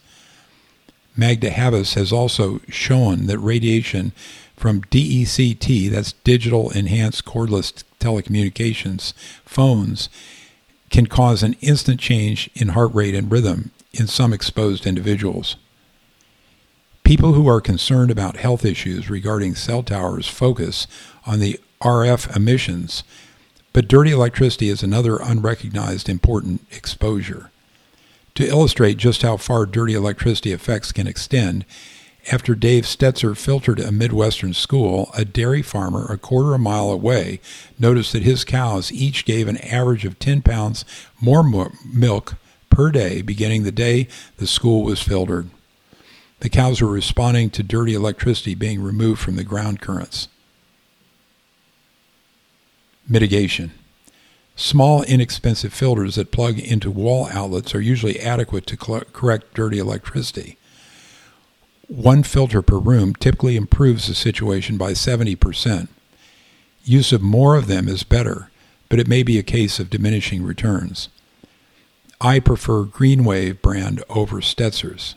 Magda 1.17 1.51
Havas 1.51 1.95
has 1.95 2.13
also 2.13 2.61
shown 2.69 3.27
that 3.27 3.39
radiation 3.39 4.13
from 4.57 4.83
DECT, 4.83 5.91
that's 5.91 6.13
digital 6.25 6.71
enhanced 6.71 7.25
cordless 7.25 7.85
telecommunications, 8.01 9.13
phones, 9.45 10.09
can 10.91 11.07
cause 11.07 11.43
an 11.43 11.57
instant 11.61 12.01
change 12.01 12.51
in 12.55 12.69
heart 12.69 12.95
rate 12.95 13.15
and 13.15 13.31
rhythm 13.31 13.71
in 13.93 14.07
some 14.07 14.33
exposed 14.33 14.87
individuals. 14.87 15.57
People 17.03 17.33
who 17.35 17.47
are 17.49 17.61
concerned 17.61 18.11
about 18.11 18.37
health 18.37 18.65
issues 18.65 19.11
regarding 19.11 19.55
cell 19.55 19.83
towers 19.83 20.29
focus 20.29 20.87
on 21.27 21.41
the 21.41 21.61
RF 21.83 22.35
emissions 22.35 23.03
but 23.75 23.89
dirty 23.89 24.13
electricity 24.13 24.69
is 24.69 24.85
another 24.85 25.17
unrecognized 25.17 26.09
important 26.09 26.65
exposure. 26.71 27.51
To 28.37 28.47
illustrate 28.47 28.97
just 28.99 29.23
how 29.23 29.37
far 29.37 29.67
dirty 29.67 29.95
electricity 29.95 30.53
effects 30.53 30.93
can 30.93 31.09
extend, 31.09 31.67
after 32.33 32.55
Dave 32.55 32.85
Stetzer 32.85 33.37
filtered 33.37 33.79
a 33.79 33.93
Midwestern 33.93 34.55
school, 34.55 35.11
a 35.15 35.25
dairy 35.25 35.63
farmer 35.63 36.07
a 36.07 36.17
quarter 36.17 36.51
of 36.51 36.55
a 36.55 36.59
mile 36.59 36.91
away 36.91 37.41
noticed 37.79 38.13
that 38.13 38.23
his 38.23 38.45
cows 38.45 38.91
each 38.91 39.25
gave 39.25 39.47
an 39.47 39.59
average 39.59 40.05
of 40.05 40.19
10 40.19 40.43
pounds 40.43 40.85
more 41.21 41.45
milk 41.85 42.35
per 42.71 42.91
day 42.91 43.21
beginning 43.23 43.63
the 43.63 43.73
day 43.73 44.09
the 44.39 44.47
school 44.47 44.83
was 44.83 45.03
filtered. 45.03 45.51
The 46.41 46.49
cows 46.49 46.81
were 46.81 46.89
responding 46.89 47.51
to 47.51 47.63
dirty 47.63 47.95
electricity 47.95 48.55
being 48.55 48.83
removed 48.83 49.21
from 49.21 49.37
the 49.37 49.45
ground 49.45 49.81
currents. 49.81 50.29
Mitigation. 53.09 53.73
Small, 54.57 55.03
inexpensive 55.03 55.73
filters 55.75 56.15
that 56.15 56.33
plug 56.33 56.59
into 56.59 56.91
wall 56.91 57.29
outlets 57.33 57.75
are 57.75 57.81
usually 57.81 58.21
adequate 58.21 58.67
to 58.67 58.77
correct 58.77 59.55
dirty 59.55 59.79
electricity. 59.79 60.57
One 61.95 62.25
filter 62.25 62.61
per 62.61 62.79
room 62.79 63.15
typically 63.15 63.55
improves 63.55 64.09
the 64.09 64.17
situation 64.17 64.77
by 64.77 64.95
70%. 64.95 65.87
Use 66.85 67.13
of 67.13 67.23
more 67.23 67.55
of 67.55 67.69
them 67.69 67.89
is 67.89 68.03
better, 68.03 68.51
but 68.89 68.99
it 68.99 69.07
may 69.07 69.23
be 69.23 69.39
a 69.39 69.45
case 69.45 69.79
of 69.79 69.91
diminishing 69.91 70.43
returns. 70.43 71.09
I 72.21 72.41
prefer 72.41 72.83
Greenwave 72.83 73.63
brand 73.63 74.03
over 74.09 74.41
Stetzer's. 74.41 75.15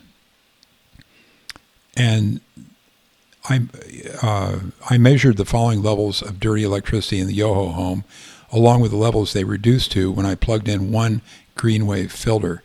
And 1.96 2.40
I, 3.48 3.62
uh, 4.22 4.60
I 4.88 4.98
measured 4.98 5.36
the 5.36 5.44
following 5.44 5.82
levels 5.82 6.22
of 6.22 6.38
dirty 6.38 6.62
electricity 6.62 7.18
in 7.18 7.26
the 7.26 7.34
Yoho 7.34 7.70
home, 7.70 8.04
along 8.52 8.82
with 8.82 8.92
the 8.92 8.96
levels 8.96 9.32
they 9.32 9.42
reduced 9.42 9.90
to 9.92 10.12
when 10.12 10.26
I 10.26 10.36
plugged 10.36 10.68
in 10.68 10.92
one 10.92 11.22
Greenwave 11.56 12.12
filter. 12.12 12.62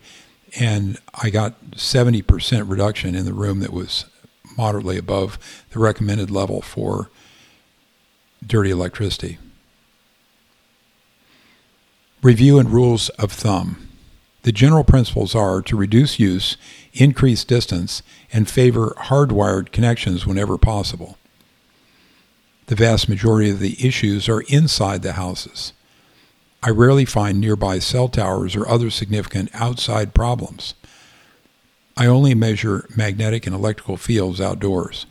And 0.58 0.98
I 1.14 1.30
got 1.30 1.60
70% 1.72 2.70
reduction 2.70 3.14
in 3.14 3.24
the 3.24 3.32
room 3.32 3.60
that 3.60 3.72
was 3.72 4.06
moderately 4.56 4.96
above 4.96 5.38
the 5.70 5.78
recommended 5.78 6.30
level 6.30 6.62
for 6.62 7.10
dirty 8.46 8.70
electricity. 8.70 9.38
Review 12.22 12.58
and 12.58 12.70
rules 12.70 13.08
of 13.10 13.32
thumb. 13.32 13.88
The 14.42 14.52
general 14.52 14.84
principles 14.84 15.34
are 15.34 15.62
to 15.62 15.76
reduce 15.76 16.18
use, 16.18 16.56
increase 16.92 17.44
distance, 17.44 18.02
and 18.32 18.48
favor 18.48 18.94
hardwired 18.98 19.72
connections 19.72 20.26
whenever 20.26 20.58
possible. 20.58 21.18
The 22.66 22.74
vast 22.74 23.08
majority 23.08 23.50
of 23.50 23.58
the 23.58 23.76
issues 23.86 24.28
are 24.28 24.42
inside 24.42 25.02
the 25.02 25.14
houses. 25.14 25.72
I 26.66 26.70
rarely 26.70 27.04
find 27.04 27.38
nearby 27.38 27.78
cell 27.78 28.08
towers 28.08 28.56
or 28.56 28.66
other 28.66 28.88
significant 28.88 29.50
outside 29.52 30.14
problems. 30.14 30.72
I 31.94 32.06
only 32.06 32.34
measure 32.34 32.88
magnetic 32.96 33.46
and 33.46 33.54
electrical 33.54 33.98
fields 33.98 34.40
outdoors. 34.40 35.04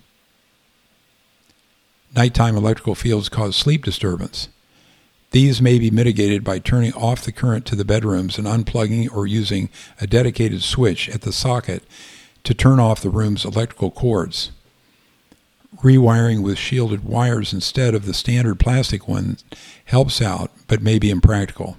Nighttime 2.15 2.55
electrical 2.57 2.95
fields 2.95 3.29
cause 3.29 3.55
sleep 3.55 3.83
disturbance. 3.83 4.49
These 5.29 5.61
may 5.61 5.77
be 5.77 5.91
mitigated 5.91 6.43
by 6.43 6.57
turning 6.57 6.93
off 6.93 7.23
the 7.23 7.31
current 7.31 7.67
to 7.67 7.75
the 7.75 7.85
bedrooms 7.85 8.39
and 8.39 8.47
unplugging 8.47 9.15
or 9.15 9.27
using 9.27 9.69
a 10.01 10.07
dedicated 10.07 10.63
switch 10.63 11.07
at 11.07 11.21
the 11.21 11.31
socket 11.31 11.83
to 12.45 12.55
turn 12.55 12.79
off 12.79 13.01
the 13.01 13.11
room's 13.11 13.45
electrical 13.45 13.91
cords. 13.91 14.51
Rewiring 15.83 16.41
with 16.41 16.57
shielded 16.57 17.03
wires 17.03 17.53
instead 17.53 17.93
of 17.93 18.05
the 18.05 18.13
standard 18.13 18.59
plastic 18.59 19.07
one 19.07 19.37
helps 19.85 20.19
out, 20.19 20.51
but 20.73 20.81
may 20.81 20.97
be 20.97 21.11
impractical. 21.11 21.77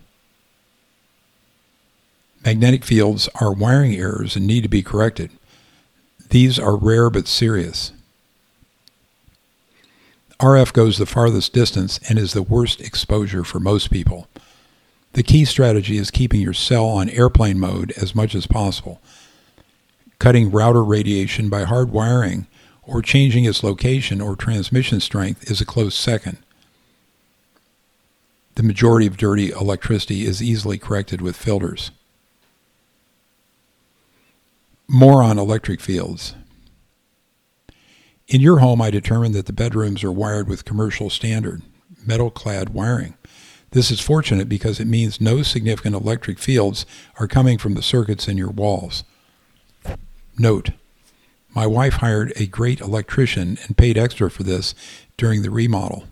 Magnetic 2.45 2.85
fields 2.85 3.29
are 3.41 3.53
wiring 3.53 3.97
errors 3.97 4.37
and 4.37 4.47
need 4.47 4.61
to 4.61 4.69
be 4.69 4.85
corrected. 4.85 5.33
These 6.31 6.61
are 6.61 6.77
rare 6.77 7.11
but 7.11 7.27
serious. 7.27 7.91
RF 10.39 10.73
goes 10.73 10.97
the 10.97 11.07
farthest 11.07 11.53
distance 11.53 11.99
and 12.09 12.21
is 12.21 12.35
the 12.35 12.43
worst 12.45 12.81
exposure 12.81 13.43
for 13.43 13.59
most 13.59 13.91
people. 13.91 14.29
The 15.15 15.25
key 15.25 15.45
strategy 15.45 15.97
is 15.97 16.13
keeping 16.13 16.41
your 16.41 16.53
cell 16.53 16.87
on 16.87 17.11
airplane 17.11 17.59
mode 17.59 17.91
as 18.01 18.15
much 18.15 18.33
as 18.37 18.47
possible. 18.47 19.01
Cutting 20.21 20.53
router 20.53 20.85
radiation 20.85 21.49
by 21.49 21.65
hard 21.65 21.91
wiring 21.91 22.47
or 22.85 23.03
changing 23.03 23.45
its 23.45 23.65
location 23.65 24.21
or 24.21 24.37
transmission 24.37 25.01
strength 25.01 25.51
is 25.51 25.61
a 25.61 25.67
close 25.67 25.97
second. 25.97 26.39
The 28.57 28.63
majority 28.63 29.07
of 29.07 29.17
dirty 29.17 29.51
electricity 29.51 30.25
is 30.25 30.43
easily 30.43 30.79
corrected 30.79 31.21
with 31.21 31.37
filters. 31.37 31.91
More 34.87 35.23
on 35.23 35.39
electric 35.39 35.81
fields. 35.81 36.35
In 38.29 38.41
your 38.41 38.59
home, 38.59 38.81
I 38.81 38.91
determined 38.91 39.35
that 39.35 39.47
the 39.47 39.53
bedrooms 39.53 40.05
are 40.05 40.13
wired 40.13 40.49
with 40.49 40.65
commercial 40.65 41.11
standard, 41.11 41.63
metal 42.07 42.31
clad 42.31 42.71
wiring. 42.71 43.15
This 43.73 43.91
is 43.91 44.01
fortunate 44.01 44.49
because 44.49 44.79
it 44.79 44.87
means 44.87 45.21
no 45.21 45.43
significant 45.43 45.97
electric 45.97 46.39
fields 46.39 46.87
are 47.19 47.27
coming 47.27 47.59
from 47.59 47.75
the 47.75 47.83
circuits 47.83 48.29
in 48.29 48.37
your 48.37 48.51
walls. 48.51 49.03
Note, 50.39 50.71
my 51.55 51.67
wife 51.67 51.95
hired 51.95 52.33
a 52.37 52.47
great 52.47 52.81
electrician 52.81 53.59
and 53.67 53.77
paid 53.77 53.99
extra 53.99 54.31
for 54.31 54.45
this 54.45 54.75
during 55.17 55.43
the 55.43 55.51
remodel. 55.51 56.05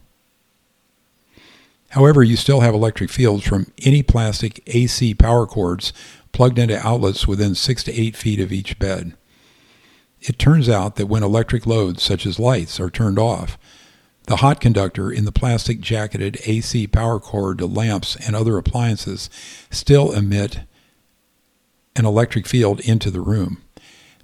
However, 1.92 2.22
you 2.22 2.37
still 2.37 2.61
have 2.61 2.72
electric 2.72 3.11
fields 3.11 3.44
from 3.44 3.70
any 3.83 4.02
plastic 4.02 4.62
AC 4.66 5.12
power 5.14 5.46
cords 5.46 5.92
plugged 6.33 6.59
into 6.59 6.87
outlets 6.87 7.28
within 7.28 7.55
6 7.55 7.85
to 7.85 7.92
8 7.92 8.16
feet 8.16 8.40
of 8.40 8.50
each 8.50 8.78
bed. 8.78 9.12
It 10.18 10.38
turns 10.38 10.70
out 10.70 10.96
that 10.96 11.07
when 11.07 11.22
electric 11.22 11.66
loads, 11.66 12.02
such 12.02 12.24
as 12.24 12.38
lights, 12.38 12.81
are 12.81 12.88
turned 12.88 13.18
off, 13.18 13.59
the 14.22 14.37
hot 14.37 14.59
conductor 14.59 15.12
in 15.12 15.26
the 15.26 15.33
plastic 15.33 15.81
jacketed 15.81 16.38
AC 16.46 16.87
power 16.87 17.20
cord 17.20 17.59
to 17.59 17.66
lamps 17.66 18.16
and 18.16 18.35
other 18.35 18.57
appliances 18.57 19.28
still 19.70 20.12
emit 20.12 20.61
an 21.94 22.07
electric 22.07 22.46
field 22.46 22.81
into 22.81 23.11
the 23.11 23.20
room. 23.20 23.62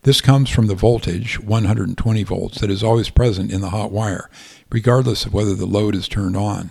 This 0.02 0.22
comes 0.22 0.48
from 0.48 0.68
the 0.68 0.74
voltage, 0.74 1.38
120 1.38 2.22
volts, 2.22 2.60
that 2.60 2.70
is 2.70 2.82
always 2.82 3.10
present 3.10 3.52
in 3.52 3.60
the 3.60 3.70
hot 3.70 3.90
wire, 3.90 4.30
regardless 4.70 5.26
of 5.26 5.34
whether 5.34 5.54
the 5.54 5.66
load 5.66 5.94
is 5.94 6.08
turned 6.08 6.36
on. 6.36 6.70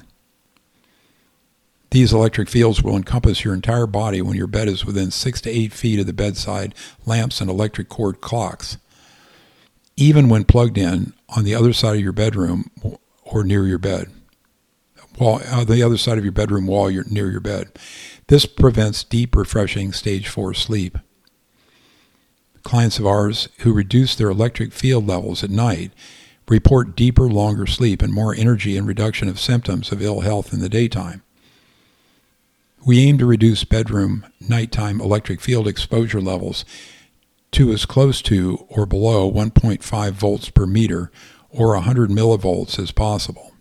These 1.92 2.14
electric 2.14 2.50
fields 2.50 2.84
will 2.84 2.96
encompass 2.96 3.44
your 3.44 3.54
entire 3.54 3.88
body 3.88 4.22
when 4.22 4.36
your 4.36 4.48
bed 4.48 4.68
is 4.68 4.86
within 4.86 5.10
6 5.12 5.42
to 5.42 5.50
8 5.50 5.74
feet 5.74 6.00
of 6.00 6.06
the 6.06 6.14
bedside 6.14 6.76
lamps 7.06 7.40
and 7.40 7.50
electric 7.50 7.90
cord 7.90 8.22
clocks 8.22 8.78
even 9.98 10.30
when 10.30 10.46
plugged 10.46 10.78
in 10.78 11.14
on 11.36 11.44
the 11.44 11.56
other 11.56 11.74
side 11.74 11.96
of 11.96 12.02
your 12.02 12.14
bedroom 12.14 12.72
or 13.24 13.44
near 13.44 13.66
your 13.66 13.80
bed. 13.80 14.08
On 15.20 15.42
uh, 15.50 15.64
the 15.64 15.82
other 15.82 15.98
side 15.98 16.20
of 16.20 16.24
your 16.24 16.32
bedroom 16.32 16.68
wall 16.68 16.92
you're 16.92 17.10
near 17.10 17.32
your 17.32 17.42
bed. 17.42 17.70
This 18.28 18.46
prevents 18.46 19.04
deep, 19.04 19.36
refreshing 19.36 19.92
stage 19.92 20.28
4 20.28 20.54
sleep. 20.54 21.00
Clients 22.62 23.00
of 23.00 23.08
ours 23.08 23.50
who 23.60 23.74
reduce 23.74 24.16
their 24.16 24.30
electric 24.30 24.72
field 24.72 25.08
levels 25.08 25.44
at 25.44 25.50
night 25.50 25.92
report 26.48 26.96
deeper, 26.96 27.28
longer 27.28 27.66
sleep 27.66 28.02
and 28.02 28.14
more 28.14 28.36
energy 28.36 28.78
and 28.78 28.88
reduction 28.88 29.28
of 29.28 29.40
symptoms 29.40 29.92
of 29.92 30.02
ill 30.02 30.22
health 30.22 30.54
in 30.54 30.60
the 30.60 30.70
daytime. 30.70 31.24
We 32.86 33.00
aim 33.00 33.18
to 33.18 33.26
reduce 33.26 33.64
bedroom 33.64 34.26
nighttime 34.40 35.02
electric 35.02 35.42
field 35.42 35.68
exposure 35.68 36.22
levels 36.22 36.64
to 37.52 37.72
as 37.72 37.86
close 37.86 38.22
to 38.24 38.66
or 38.70 38.86
below 38.86 39.32
1.5 39.32 40.12
volts 40.12 40.50
per 40.50 40.66
meter 40.66 41.12
or 41.50 41.70
100 41.70 42.10
millivolts 42.10 42.80
as 42.80 42.92
possible. 42.92 43.54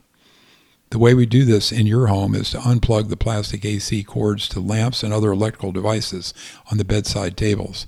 The 0.91 0.99
way 0.99 1.15
we 1.15 1.27
do 1.27 1.45
this 1.45 1.73
in 1.73 1.87
your 1.87 2.07
home 2.07 2.35
is 2.35 2.51
to 2.51 2.59
unplug 2.59 3.09
the 3.09 3.17
plastic 3.17 3.65
AC 3.65 4.05
cords 4.05 4.49
to 4.51 4.61
lamps 4.61 5.03
and 5.03 5.13
other 5.13 5.33
electrical 5.33 5.73
devices 5.73 6.33
on 6.71 6.79
the 6.79 6.85
bedside 6.85 7.37
tables. 7.37 7.87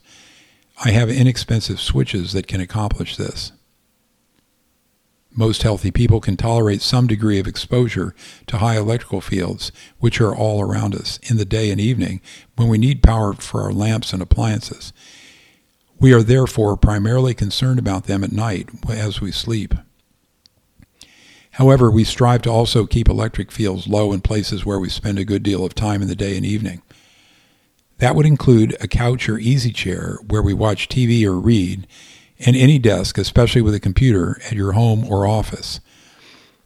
I 0.85 0.91
have 0.91 1.09
inexpensive 1.09 1.81
switches 1.81 2.33
that 2.33 2.47
can 2.47 2.61
accomplish 2.61 3.17
this. 3.17 3.53
Most 5.35 5.63
healthy 5.63 5.91
people 5.91 6.21
can 6.21 6.37
tolerate 6.37 6.81
some 6.81 7.07
degree 7.07 7.39
of 7.39 7.47
exposure 7.47 8.15
to 8.47 8.59
high 8.59 8.77
electrical 8.77 9.21
fields, 9.21 9.71
which 9.99 10.21
are 10.21 10.35
all 10.35 10.61
around 10.61 10.95
us 10.95 11.19
in 11.31 11.37
the 11.37 11.45
day 11.45 11.71
and 11.71 11.81
evening 11.81 12.21
when 12.57 12.69
we 12.69 12.79
need 12.79 13.03
power 13.03 13.35
for 13.35 13.63
our 13.63 13.73
lamps 13.73 14.13
and 14.13 14.23
appliances. 14.23 14.93
We 16.01 16.13
are 16.13 16.23
therefore 16.23 16.77
primarily 16.77 17.35
concerned 17.35 17.79
about 17.79 18.05
them 18.05 18.25
at 18.25 18.33
night 18.33 18.71
as 18.89 19.21
we 19.21 19.31
sleep. 19.33 19.75
However, 21.53 21.91
we 21.91 22.05
strive 22.05 22.43
to 22.43 22.51
also 22.51 22.87
keep 22.87 23.09
electric 23.09 23.51
fields 23.51 23.89
low 23.89 24.13
in 24.13 24.21
places 24.21 24.65
where 24.65 24.79
we 24.79 24.89
spend 24.89 25.19
a 25.19 25.25
good 25.25 25.43
deal 25.43 25.65
of 25.65 25.75
time 25.75 26.03
in 26.03 26.09
the 26.09 26.15
day 26.15 26.37
and 26.37 26.47
evening. 26.47 26.83
That 27.99 28.15
would 28.15 28.27
include 28.27 28.77
a 28.81 28.87
couch 28.87 29.29
or 29.29 29.39
easy 29.39 29.73
chair 29.73 30.19
where 30.29 30.43
we 30.43 30.55
watch 30.55 30.89
TV 30.89 31.25
or 31.25 31.35
read, 31.35 31.89
and 32.39 32.57
any 32.57 32.79
desk, 32.79 33.19
especially 33.19 33.63
with 33.63 33.75
a 33.75 33.81
computer, 33.81 34.41
at 34.45 34.53
your 34.53 34.73
home 34.73 35.05
or 35.05 35.27
office. 35.27 35.81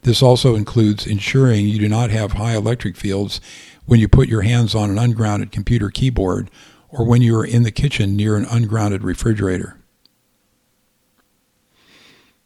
This 0.03 0.23
also 0.23 0.55
includes 0.55 1.07
ensuring 1.07 1.67
you 1.67 1.79
do 1.79 1.89
not 1.89 2.11
have 2.11 2.33
high 2.33 2.57
electric 2.57 2.97
fields 2.97 3.41
when 3.87 4.01
you 4.01 4.09
put 4.09 4.29
your 4.29 4.43
hands 4.43 4.75
on 4.75 4.91
an 4.91 4.99
ungrounded 4.99 5.53
computer 5.53 5.91
keyboard 5.91 6.51
or 6.89 7.07
when 7.07 7.23
you 7.23 7.37
are 7.37 7.47
in 7.47 7.63
the 7.63 7.71
kitchen 7.71 8.17
near 8.17 8.37
an 8.37 8.45
ungrounded 8.45 9.03
refrigerator. 9.03 9.79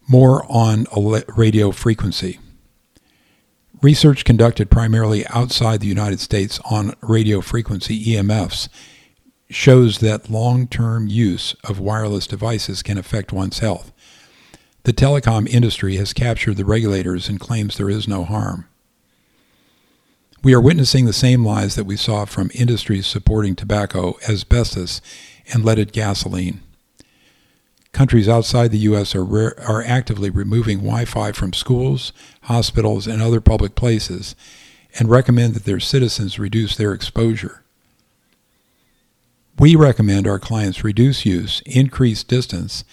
More 0.08 0.44
on 0.48 0.86
radio 1.36 1.72
frequency. 1.72 2.38
Research 3.82 4.24
conducted 4.24 4.70
primarily 4.70 5.26
outside 5.28 5.80
the 5.80 5.86
United 5.86 6.20
States 6.20 6.60
on 6.70 6.94
radio 7.02 7.40
frequency 7.40 8.04
EMFs 8.06 8.68
shows 9.48 9.98
that 9.98 10.30
long-term 10.30 11.06
use 11.06 11.54
of 11.64 11.78
wireless 11.78 12.26
devices 12.26 12.82
can 12.82 12.98
affect 12.98 13.32
one's 13.32 13.60
health. 13.60 13.92
The 14.82 14.92
telecom 14.92 15.48
industry 15.48 15.96
has 15.96 16.12
captured 16.12 16.56
the 16.56 16.64
regulators 16.64 17.28
and 17.28 17.40
claims 17.40 17.76
there 17.76 17.90
is 17.90 18.06
no 18.06 18.24
harm. 18.24 18.68
We 20.42 20.54
are 20.54 20.60
witnessing 20.60 21.06
the 21.06 21.12
same 21.12 21.44
lies 21.44 21.74
that 21.74 21.86
we 21.86 21.96
saw 21.96 22.24
from 22.24 22.50
industries 22.54 23.06
supporting 23.06 23.56
tobacco, 23.56 24.16
asbestos, 24.28 25.00
and 25.52 25.64
leaded 25.64 25.92
gasoline. 25.92 26.60
Countries 27.92 28.28
outside 28.28 28.70
the 28.70 28.78
U.S. 28.78 29.14
are, 29.14 29.58
are 29.60 29.82
actively 29.82 30.30
removing 30.30 30.78
Wi 30.78 31.04
Fi 31.04 31.32
from 31.32 31.52
schools, 31.52 32.12
hospitals, 32.42 33.06
and 33.06 33.22
other 33.22 33.40
public 33.40 33.74
places 33.74 34.36
and 34.98 35.10
recommend 35.10 35.54
that 35.54 35.64
their 35.64 35.80
citizens 35.80 36.38
reduce 36.38 36.76
their 36.76 36.92
exposure. 36.92 37.62
We 39.58 39.74
recommend 39.74 40.26
our 40.26 40.38
clients 40.38 40.84
reduce 40.84 41.24
use, 41.24 41.62
increase 41.64 42.22
distance, 42.22 42.84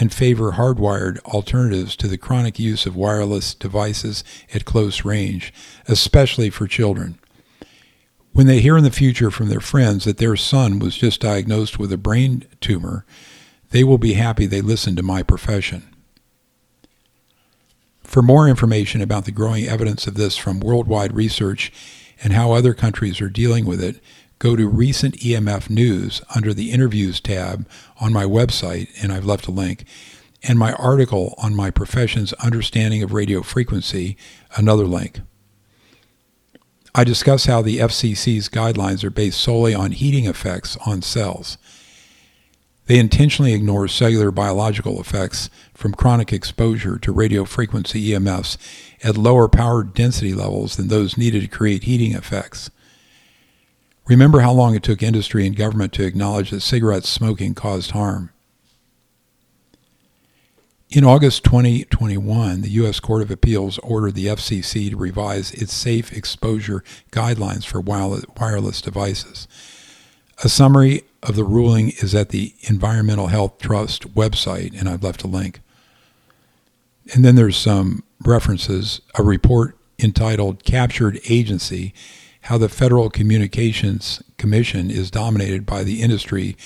and 0.00 0.12
favor 0.12 0.52
hardwired 0.52 1.20
alternatives 1.20 1.94
to 1.96 2.08
the 2.08 2.18
chronic 2.18 2.58
use 2.58 2.86
of 2.86 2.96
wireless 2.96 3.54
devices 3.54 4.24
at 4.52 4.64
close 4.64 5.04
range, 5.04 5.52
especially 5.86 6.50
for 6.50 6.66
children. 6.66 7.18
When 8.32 8.48
they 8.48 8.60
hear 8.60 8.76
in 8.76 8.84
the 8.84 8.90
future 8.90 9.30
from 9.30 9.48
their 9.48 9.60
friends 9.60 10.04
that 10.04 10.18
their 10.18 10.36
son 10.36 10.80
was 10.80 10.96
just 10.96 11.20
diagnosed 11.20 11.78
with 11.78 11.92
a 11.92 11.96
brain 11.96 12.44
tumor, 12.60 13.06
they 13.70 13.84
will 13.84 13.98
be 13.98 14.14
happy 14.14 14.46
they 14.46 14.60
listened 14.60 14.96
to 14.96 15.02
my 15.04 15.22
profession. 15.22 15.88
For 18.02 18.22
more 18.22 18.48
information 18.48 19.00
about 19.02 19.24
the 19.24 19.32
growing 19.32 19.66
evidence 19.66 20.06
of 20.06 20.14
this 20.14 20.36
from 20.36 20.60
worldwide 20.60 21.14
research 21.14 21.72
and 22.22 22.32
how 22.32 22.52
other 22.52 22.74
countries 22.74 23.20
are 23.20 23.28
dealing 23.28 23.66
with 23.66 23.82
it, 23.82 24.00
go 24.38 24.56
to 24.56 24.68
recent 24.68 25.16
EMF 25.16 25.68
news 25.68 26.22
under 26.34 26.54
the 26.54 26.70
interviews 26.70 27.20
tab 27.20 27.68
on 28.00 28.12
my 28.12 28.24
website, 28.24 28.88
and 29.02 29.12
I've 29.12 29.24
left 29.24 29.46
a 29.46 29.52
link, 29.52 29.84
and 30.42 30.58
my 30.58 30.72
article 30.74 31.34
on 31.38 31.54
my 31.54 31.70
profession's 31.70 32.32
understanding 32.34 33.02
of 33.02 33.12
radio 33.12 33.42
frequency, 33.42 34.16
another 34.56 34.84
link. 34.84 35.20
I 36.94 37.04
discuss 37.04 37.46
how 37.46 37.62
the 37.62 37.78
FCC's 37.78 38.48
guidelines 38.48 39.04
are 39.04 39.10
based 39.10 39.40
solely 39.40 39.74
on 39.74 39.92
heating 39.92 40.26
effects 40.26 40.76
on 40.86 41.02
cells. 41.02 41.58
They 42.86 42.98
intentionally 42.98 43.52
ignore 43.52 43.86
cellular 43.86 44.30
biological 44.30 44.98
effects 44.98 45.50
from 45.74 45.92
chronic 45.92 46.32
exposure 46.32 46.98
to 46.98 47.12
radio 47.12 47.44
frequency 47.44 48.08
EMFs 48.08 48.56
at 49.04 49.18
lower 49.18 49.46
power 49.46 49.82
density 49.82 50.32
levels 50.32 50.76
than 50.76 50.88
those 50.88 51.18
needed 51.18 51.42
to 51.42 51.48
create 51.48 51.84
heating 51.84 52.12
effects. 52.12 52.70
Remember 54.08 54.40
how 54.40 54.52
long 54.52 54.74
it 54.74 54.82
took 54.82 55.02
industry 55.02 55.46
and 55.46 55.54
government 55.54 55.92
to 55.94 56.04
acknowledge 56.04 56.50
that 56.50 56.62
cigarette 56.62 57.04
smoking 57.04 57.54
caused 57.54 57.90
harm. 57.90 58.30
In 60.88 61.04
August 61.04 61.44
2021, 61.44 62.62
the 62.62 62.70
U.S. 62.70 62.98
Court 62.98 63.20
of 63.20 63.30
Appeals 63.30 63.76
ordered 63.80 64.14
the 64.14 64.24
FCC 64.24 64.88
to 64.88 64.96
revise 64.96 65.52
its 65.52 65.74
safe 65.74 66.10
exposure 66.10 66.82
guidelines 67.12 67.66
for 67.66 67.82
wireless 67.82 68.80
devices. 68.80 69.46
A 70.42 70.48
summary 70.48 71.02
of 71.22 71.36
the 71.36 71.44
ruling 71.44 71.90
is 72.00 72.14
at 72.14 72.30
the 72.30 72.54
Environmental 72.62 73.26
Health 73.26 73.58
Trust 73.58 74.14
website, 74.14 74.78
and 74.78 74.88
I've 74.88 75.04
left 75.04 75.24
a 75.24 75.28
link. 75.28 75.60
And 77.12 77.22
then 77.22 77.34
there's 77.34 77.56
some 77.58 78.02
references, 78.24 79.02
a 79.16 79.22
report 79.22 79.76
entitled 79.98 80.64
Captured 80.64 81.20
Agency 81.28 81.92
how 82.48 82.56
the 82.56 82.68
Federal 82.70 83.10
Communications 83.10 84.22
Commission 84.38 84.90
is 84.90 85.10
dominated 85.10 85.66
by 85.66 85.84
the 85.84 86.00
industry 86.00 86.56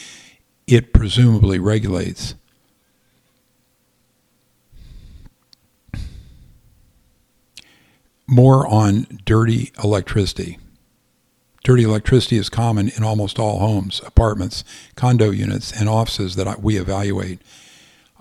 it 0.68 0.92
presumably 0.92 1.58
regulates. 1.58 2.36
More 8.28 8.64
on 8.68 9.08
dirty 9.24 9.72
electricity. 9.82 10.60
Dirty 11.64 11.82
electricity 11.82 12.36
is 12.36 12.48
common 12.48 12.88
in 12.96 13.02
almost 13.02 13.40
all 13.40 13.58
homes, 13.58 14.00
apartments, 14.06 14.62
condo 14.94 15.32
units, 15.32 15.72
and 15.72 15.88
offices 15.88 16.36
that 16.36 16.62
we 16.62 16.76
evaluate. 16.76 17.40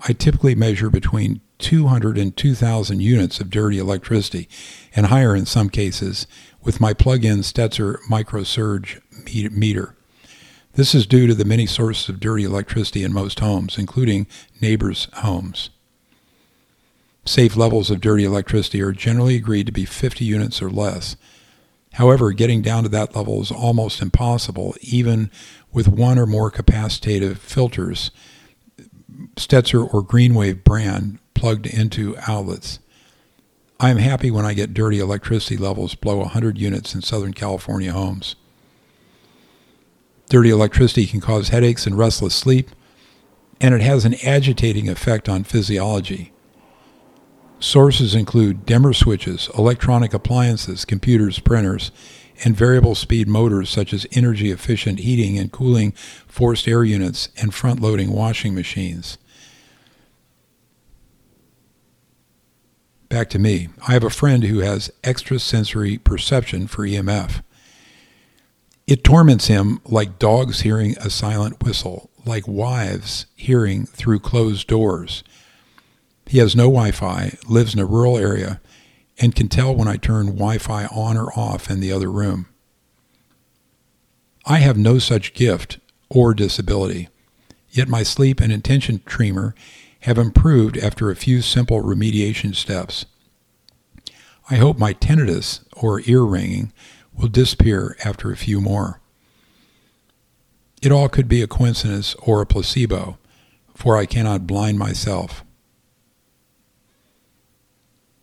I 0.08 0.14
typically 0.14 0.56
measure 0.56 0.90
between 0.90 1.40
200 1.62 2.18
and 2.18 2.36
2,000 2.36 3.00
units 3.00 3.40
of 3.40 3.48
dirty 3.48 3.78
electricity, 3.78 4.48
and 4.94 5.06
higher 5.06 5.34
in 5.34 5.46
some 5.46 5.70
cases, 5.70 6.26
with 6.62 6.80
my 6.80 6.92
plug-in 6.92 7.38
Stetzer 7.38 7.96
microsurge 8.10 9.00
meter. 9.52 9.96
This 10.74 10.94
is 10.94 11.06
due 11.06 11.26
to 11.26 11.34
the 11.34 11.44
many 11.44 11.66
sources 11.66 12.08
of 12.08 12.20
dirty 12.20 12.44
electricity 12.44 13.04
in 13.04 13.12
most 13.12 13.40
homes, 13.40 13.78
including 13.78 14.26
neighbors' 14.60 15.08
homes. 15.14 15.70
Safe 17.24 17.56
levels 17.56 17.90
of 17.90 18.00
dirty 18.00 18.24
electricity 18.24 18.82
are 18.82 18.92
generally 18.92 19.36
agreed 19.36 19.66
to 19.66 19.72
be 19.72 19.84
50 19.84 20.24
units 20.24 20.60
or 20.60 20.70
less. 20.70 21.16
However, 21.94 22.32
getting 22.32 22.62
down 22.62 22.82
to 22.84 22.88
that 22.88 23.14
level 23.14 23.40
is 23.42 23.52
almost 23.52 24.02
impossible, 24.02 24.74
even 24.80 25.30
with 25.72 25.88
one 25.88 26.18
or 26.18 26.26
more 26.26 26.50
capacitative 26.50 27.36
filters, 27.36 28.10
Stetzer 29.36 29.92
or 29.92 30.02
Greenwave 30.02 30.64
brand, 30.64 31.18
plugged 31.34 31.66
into 31.66 32.16
outlets. 32.26 32.78
I 33.80 33.90
am 33.90 33.98
happy 33.98 34.30
when 34.30 34.44
I 34.44 34.54
get 34.54 34.74
dirty 34.74 35.00
electricity 35.00 35.56
levels 35.56 35.94
below 35.94 36.18
100 36.18 36.56
units 36.58 36.94
in 36.94 37.02
Southern 37.02 37.34
California 37.34 37.92
homes. 37.92 38.36
Dirty 40.28 40.50
electricity 40.50 41.06
can 41.06 41.20
cause 41.20 41.48
headaches 41.48 41.86
and 41.86 41.98
restless 41.98 42.34
sleep, 42.34 42.70
and 43.60 43.74
it 43.74 43.80
has 43.80 44.04
an 44.04 44.14
agitating 44.24 44.88
effect 44.88 45.28
on 45.28 45.44
physiology. 45.44 46.32
Sources 47.58 48.14
include 48.14 48.66
dimmer 48.66 48.92
switches, 48.92 49.48
electronic 49.56 50.14
appliances, 50.14 50.84
computers, 50.84 51.38
printers, 51.38 51.92
and 52.44 52.56
variable 52.56 52.94
speed 52.94 53.28
motors 53.28 53.70
such 53.70 53.92
as 53.92 54.06
energy 54.12 54.50
efficient 54.50 55.00
heating 55.00 55.38
and 55.38 55.52
cooling 55.52 55.92
forced 56.26 56.66
air 56.66 56.82
units 56.82 57.28
and 57.36 57.54
front 57.54 57.80
loading 57.80 58.10
washing 58.10 58.54
machines. 58.54 59.18
Back 63.12 63.28
to 63.28 63.38
me. 63.38 63.68
I 63.86 63.92
have 63.92 64.04
a 64.04 64.08
friend 64.08 64.42
who 64.44 64.60
has 64.60 64.90
extrasensory 65.04 65.98
perception 65.98 66.66
for 66.66 66.86
EMF. 66.86 67.42
It 68.86 69.04
torments 69.04 69.48
him 69.48 69.80
like 69.84 70.18
dogs 70.18 70.62
hearing 70.62 70.96
a 70.96 71.10
silent 71.10 71.62
whistle, 71.62 72.08
like 72.24 72.48
wives 72.48 73.26
hearing 73.36 73.84
through 73.84 74.20
closed 74.20 74.66
doors. 74.66 75.22
He 76.24 76.38
has 76.38 76.56
no 76.56 76.70
Wi 76.70 76.90
Fi, 76.90 77.36
lives 77.46 77.74
in 77.74 77.80
a 77.80 77.84
rural 77.84 78.16
area, 78.16 78.62
and 79.18 79.34
can 79.34 79.50
tell 79.50 79.74
when 79.76 79.88
I 79.88 79.98
turn 79.98 80.28
Wi 80.28 80.56
Fi 80.56 80.86
on 80.86 81.18
or 81.18 81.38
off 81.38 81.68
in 81.70 81.80
the 81.80 81.92
other 81.92 82.10
room. 82.10 82.46
I 84.46 84.60
have 84.60 84.78
no 84.78 84.98
such 84.98 85.34
gift 85.34 85.80
or 86.08 86.32
disability, 86.32 87.10
yet 87.68 87.88
my 87.88 88.04
sleep 88.04 88.40
and 88.40 88.50
intention 88.50 89.02
tremor 89.04 89.54
have 90.02 90.18
improved 90.18 90.76
after 90.76 91.10
a 91.10 91.16
few 91.16 91.40
simple 91.40 91.82
remediation 91.82 92.54
steps. 92.54 93.06
I 94.50 94.56
hope 94.56 94.78
my 94.78 94.92
tinnitus, 94.92 95.64
or 95.72 96.02
ear 96.06 96.22
ringing, 96.22 96.72
will 97.16 97.28
disappear 97.28 97.96
after 98.04 98.30
a 98.30 98.36
few 98.36 98.60
more. 98.60 99.00
It 100.82 100.90
all 100.90 101.08
could 101.08 101.28
be 101.28 101.42
a 101.42 101.46
coincidence 101.46 102.14
or 102.16 102.42
a 102.42 102.46
placebo, 102.46 103.18
for 103.74 103.96
I 103.96 104.06
cannot 104.06 104.46
blind 104.46 104.78
myself. 104.78 105.44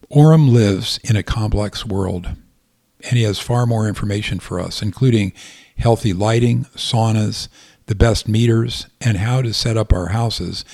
Oram 0.09 0.53
lives 0.53 0.99
in 1.03 1.15
a 1.15 1.23
complex 1.23 1.85
world, 1.85 2.25
and 2.25 3.17
he 3.17 3.23
has 3.23 3.39
far 3.39 3.65
more 3.65 3.87
information 3.87 4.39
for 4.39 4.59
us, 4.59 4.81
including 4.81 5.31
healthy 5.77 6.11
lighting, 6.11 6.65
saunas, 6.75 7.47
the 7.85 7.95
best 7.95 8.27
meters, 8.27 8.87
and 8.99 9.17
how 9.17 9.41
to 9.41 9.53
set 9.53 9.77
up 9.77 9.93
our 9.93 10.07
houses 10.07 10.65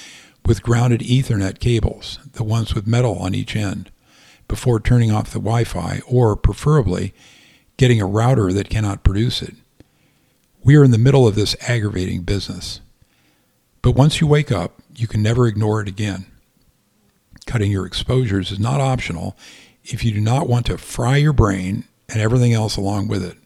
with 0.46 0.64
grounded 0.64 1.02
Ethernet 1.02 1.60
cables, 1.60 2.20
the 2.34 2.44
ones 2.44 2.76
with 2.76 2.88
metal 2.88 3.18
on 3.18 3.34
each 3.34 3.56
end, 3.56 3.92
before 4.48 4.80
turning 4.80 5.12
off 5.12 5.32
the 5.32 5.40
Wi 5.40 5.64
Fi, 5.64 6.02
or 6.08 6.36
preferably 6.36 7.14
getting 7.78 8.00
a 8.00 8.06
router 8.06 8.54
that 8.54 8.70
cannot 8.70 9.04
produce 9.04 9.42
it. 9.42 9.56
We 10.64 10.76
are 10.76 10.84
in 10.84 10.92
the 10.92 10.98
middle 10.98 11.28
of 11.28 11.36
this 11.36 11.56
aggravating 11.68 12.22
business. 12.22 12.82
But 13.82 13.92
once 13.92 14.22
you 14.22 14.28
wake 14.28 14.52
up, 14.52 14.82
you 14.96 15.08
can 15.08 15.22
never 15.22 15.48
ignore 15.48 15.82
it 15.82 15.88
again. 15.88 16.26
Cutting 17.46 17.72
your 17.72 17.86
exposures 17.86 18.52
is 18.52 18.60
not 18.60 18.82
optional 18.82 19.36
if 19.84 20.04
you 20.04 20.12
do 20.12 20.22
not 20.22 20.48
want 20.48 20.66
to 20.68 20.78
fry 20.78 21.18
your 21.18 21.34
brain 21.34 21.84
and 22.10 22.20
everything 22.20 22.54
else 22.54 22.78
along 22.78 23.08
with 23.08 23.24
it. 23.24 23.38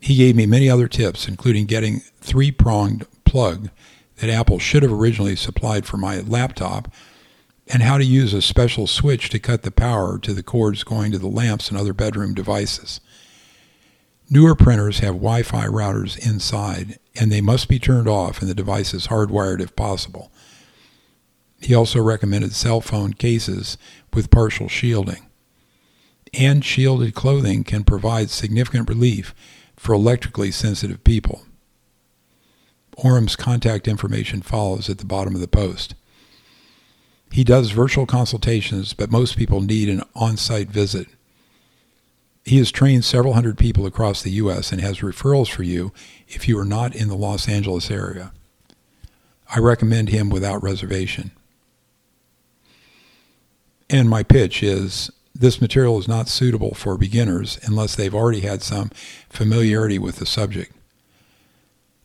He 0.00 0.16
gave 0.16 0.34
me 0.34 0.46
many 0.46 0.68
other 0.70 0.88
tips, 0.88 1.28
including 1.28 1.66
getting 1.66 2.00
three 2.20 2.50
pronged 2.50 3.06
plug 3.24 3.70
that 4.22 4.30
Apple 4.30 4.60
should 4.60 4.84
have 4.84 4.92
originally 4.92 5.34
supplied 5.34 5.84
for 5.84 5.96
my 5.96 6.20
laptop, 6.20 6.86
and 7.66 7.82
how 7.82 7.98
to 7.98 8.04
use 8.04 8.32
a 8.32 8.40
special 8.40 8.86
switch 8.86 9.28
to 9.30 9.40
cut 9.40 9.62
the 9.62 9.72
power 9.72 10.16
to 10.16 10.32
the 10.32 10.44
cords 10.44 10.84
going 10.84 11.10
to 11.10 11.18
the 11.18 11.26
lamps 11.26 11.68
and 11.68 11.76
other 11.76 11.92
bedroom 11.92 12.32
devices. 12.32 13.00
Newer 14.30 14.54
printers 14.54 15.00
have 15.00 15.14
Wi 15.14 15.42
Fi 15.42 15.66
routers 15.66 16.16
inside, 16.24 17.00
and 17.16 17.32
they 17.32 17.40
must 17.40 17.68
be 17.68 17.80
turned 17.80 18.06
off 18.06 18.40
and 18.40 18.48
the 18.48 18.54
device 18.54 18.94
is 18.94 19.08
hardwired 19.08 19.60
if 19.60 19.74
possible. 19.74 20.30
He 21.60 21.74
also 21.74 22.00
recommended 22.00 22.52
cell 22.52 22.80
phone 22.80 23.14
cases 23.14 23.76
with 24.14 24.30
partial 24.30 24.68
shielding. 24.68 25.26
And 26.32 26.64
shielded 26.64 27.16
clothing 27.16 27.64
can 27.64 27.82
provide 27.82 28.30
significant 28.30 28.88
relief 28.88 29.34
for 29.76 29.92
electrically 29.92 30.52
sensitive 30.52 31.02
people. 31.02 31.42
Oram's 32.96 33.36
contact 33.36 33.88
information 33.88 34.42
follows 34.42 34.88
at 34.88 34.98
the 34.98 35.04
bottom 35.04 35.34
of 35.34 35.40
the 35.40 35.48
post. 35.48 35.94
He 37.30 37.44
does 37.44 37.70
virtual 37.70 38.04
consultations, 38.04 38.92
but 38.92 39.10
most 39.10 39.36
people 39.36 39.62
need 39.62 39.88
an 39.88 40.02
on 40.14 40.36
site 40.36 40.68
visit. 40.68 41.08
He 42.44 42.58
has 42.58 42.70
trained 42.70 43.04
several 43.04 43.34
hundred 43.34 43.56
people 43.56 43.86
across 43.86 44.22
the 44.22 44.32
U.S. 44.32 44.72
and 44.72 44.80
has 44.80 44.98
referrals 44.98 45.48
for 45.48 45.62
you 45.62 45.92
if 46.28 46.46
you 46.46 46.58
are 46.58 46.64
not 46.64 46.94
in 46.94 47.08
the 47.08 47.16
Los 47.16 47.48
Angeles 47.48 47.90
area. 47.90 48.32
I 49.54 49.60
recommend 49.60 50.08
him 50.08 50.28
without 50.28 50.62
reservation. 50.62 51.30
And 53.88 54.08
my 54.08 54.22
pitch 54.22 54.62
is 54.62 55.10
this 55.34 55.60
material 55.60 55.98
is 55.98 56.08
not 56.08 56.28
suitable 56.28 56.74
for 56.74 56.96
beginners 56.98 57.58
unless 57.62 57.94
they've 57.94 58.14
already 58.14 58.40
had 58.40 58.62
some 58.62 58.90
familiarity 59.28 59.98
with 59.98 60.16
the 60.16 60.26
subject. 60.26 60.74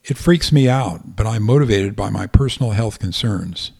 It 0.07 0.17
freaks 0.17 0.51
me 0.53 0.69
out, 0.69 1.17
but 1.17 1.27
I'm 1.27 1.43
motivated 1.43 1.93
by 1.95 2.09
my 2.09 2.25
personal 2.27 2.71
health 2.71 2.97
concerns. 2.97 3.73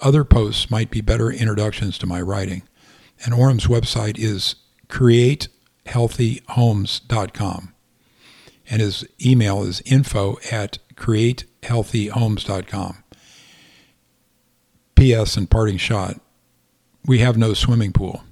Other 0.00 0.24
posts 0.24 0.68
might 0.68 0.90
be 0.90 1.00
better 1.00 1.30
introductions 1.30 1.96
to 1.98 2.06
my 2.06 2.20
writing, 2.20 2.64
and 3.24 3.32
Oram's 3.32 3.68
website 3.68 4.18
is 4.18 4.56
createhealthyhomes.com. 4.88 7.72
And 8.68 8.82
his 8.82 9.06
email 9.24 9.62
is 9.62 9.80
info 9.86 10.38
at 10.50 10.78
createhealthyhomes.com. 10.96 13.04
P.S. 14.96 15.36
and 15.36 15.48
parting 15.50 15.78
shot 15.78 16.20
we 17.04 17.18
have 17.18 17.36
no 17.36 17.54
swimming 17.54 17.92
pool. 17.92 18.22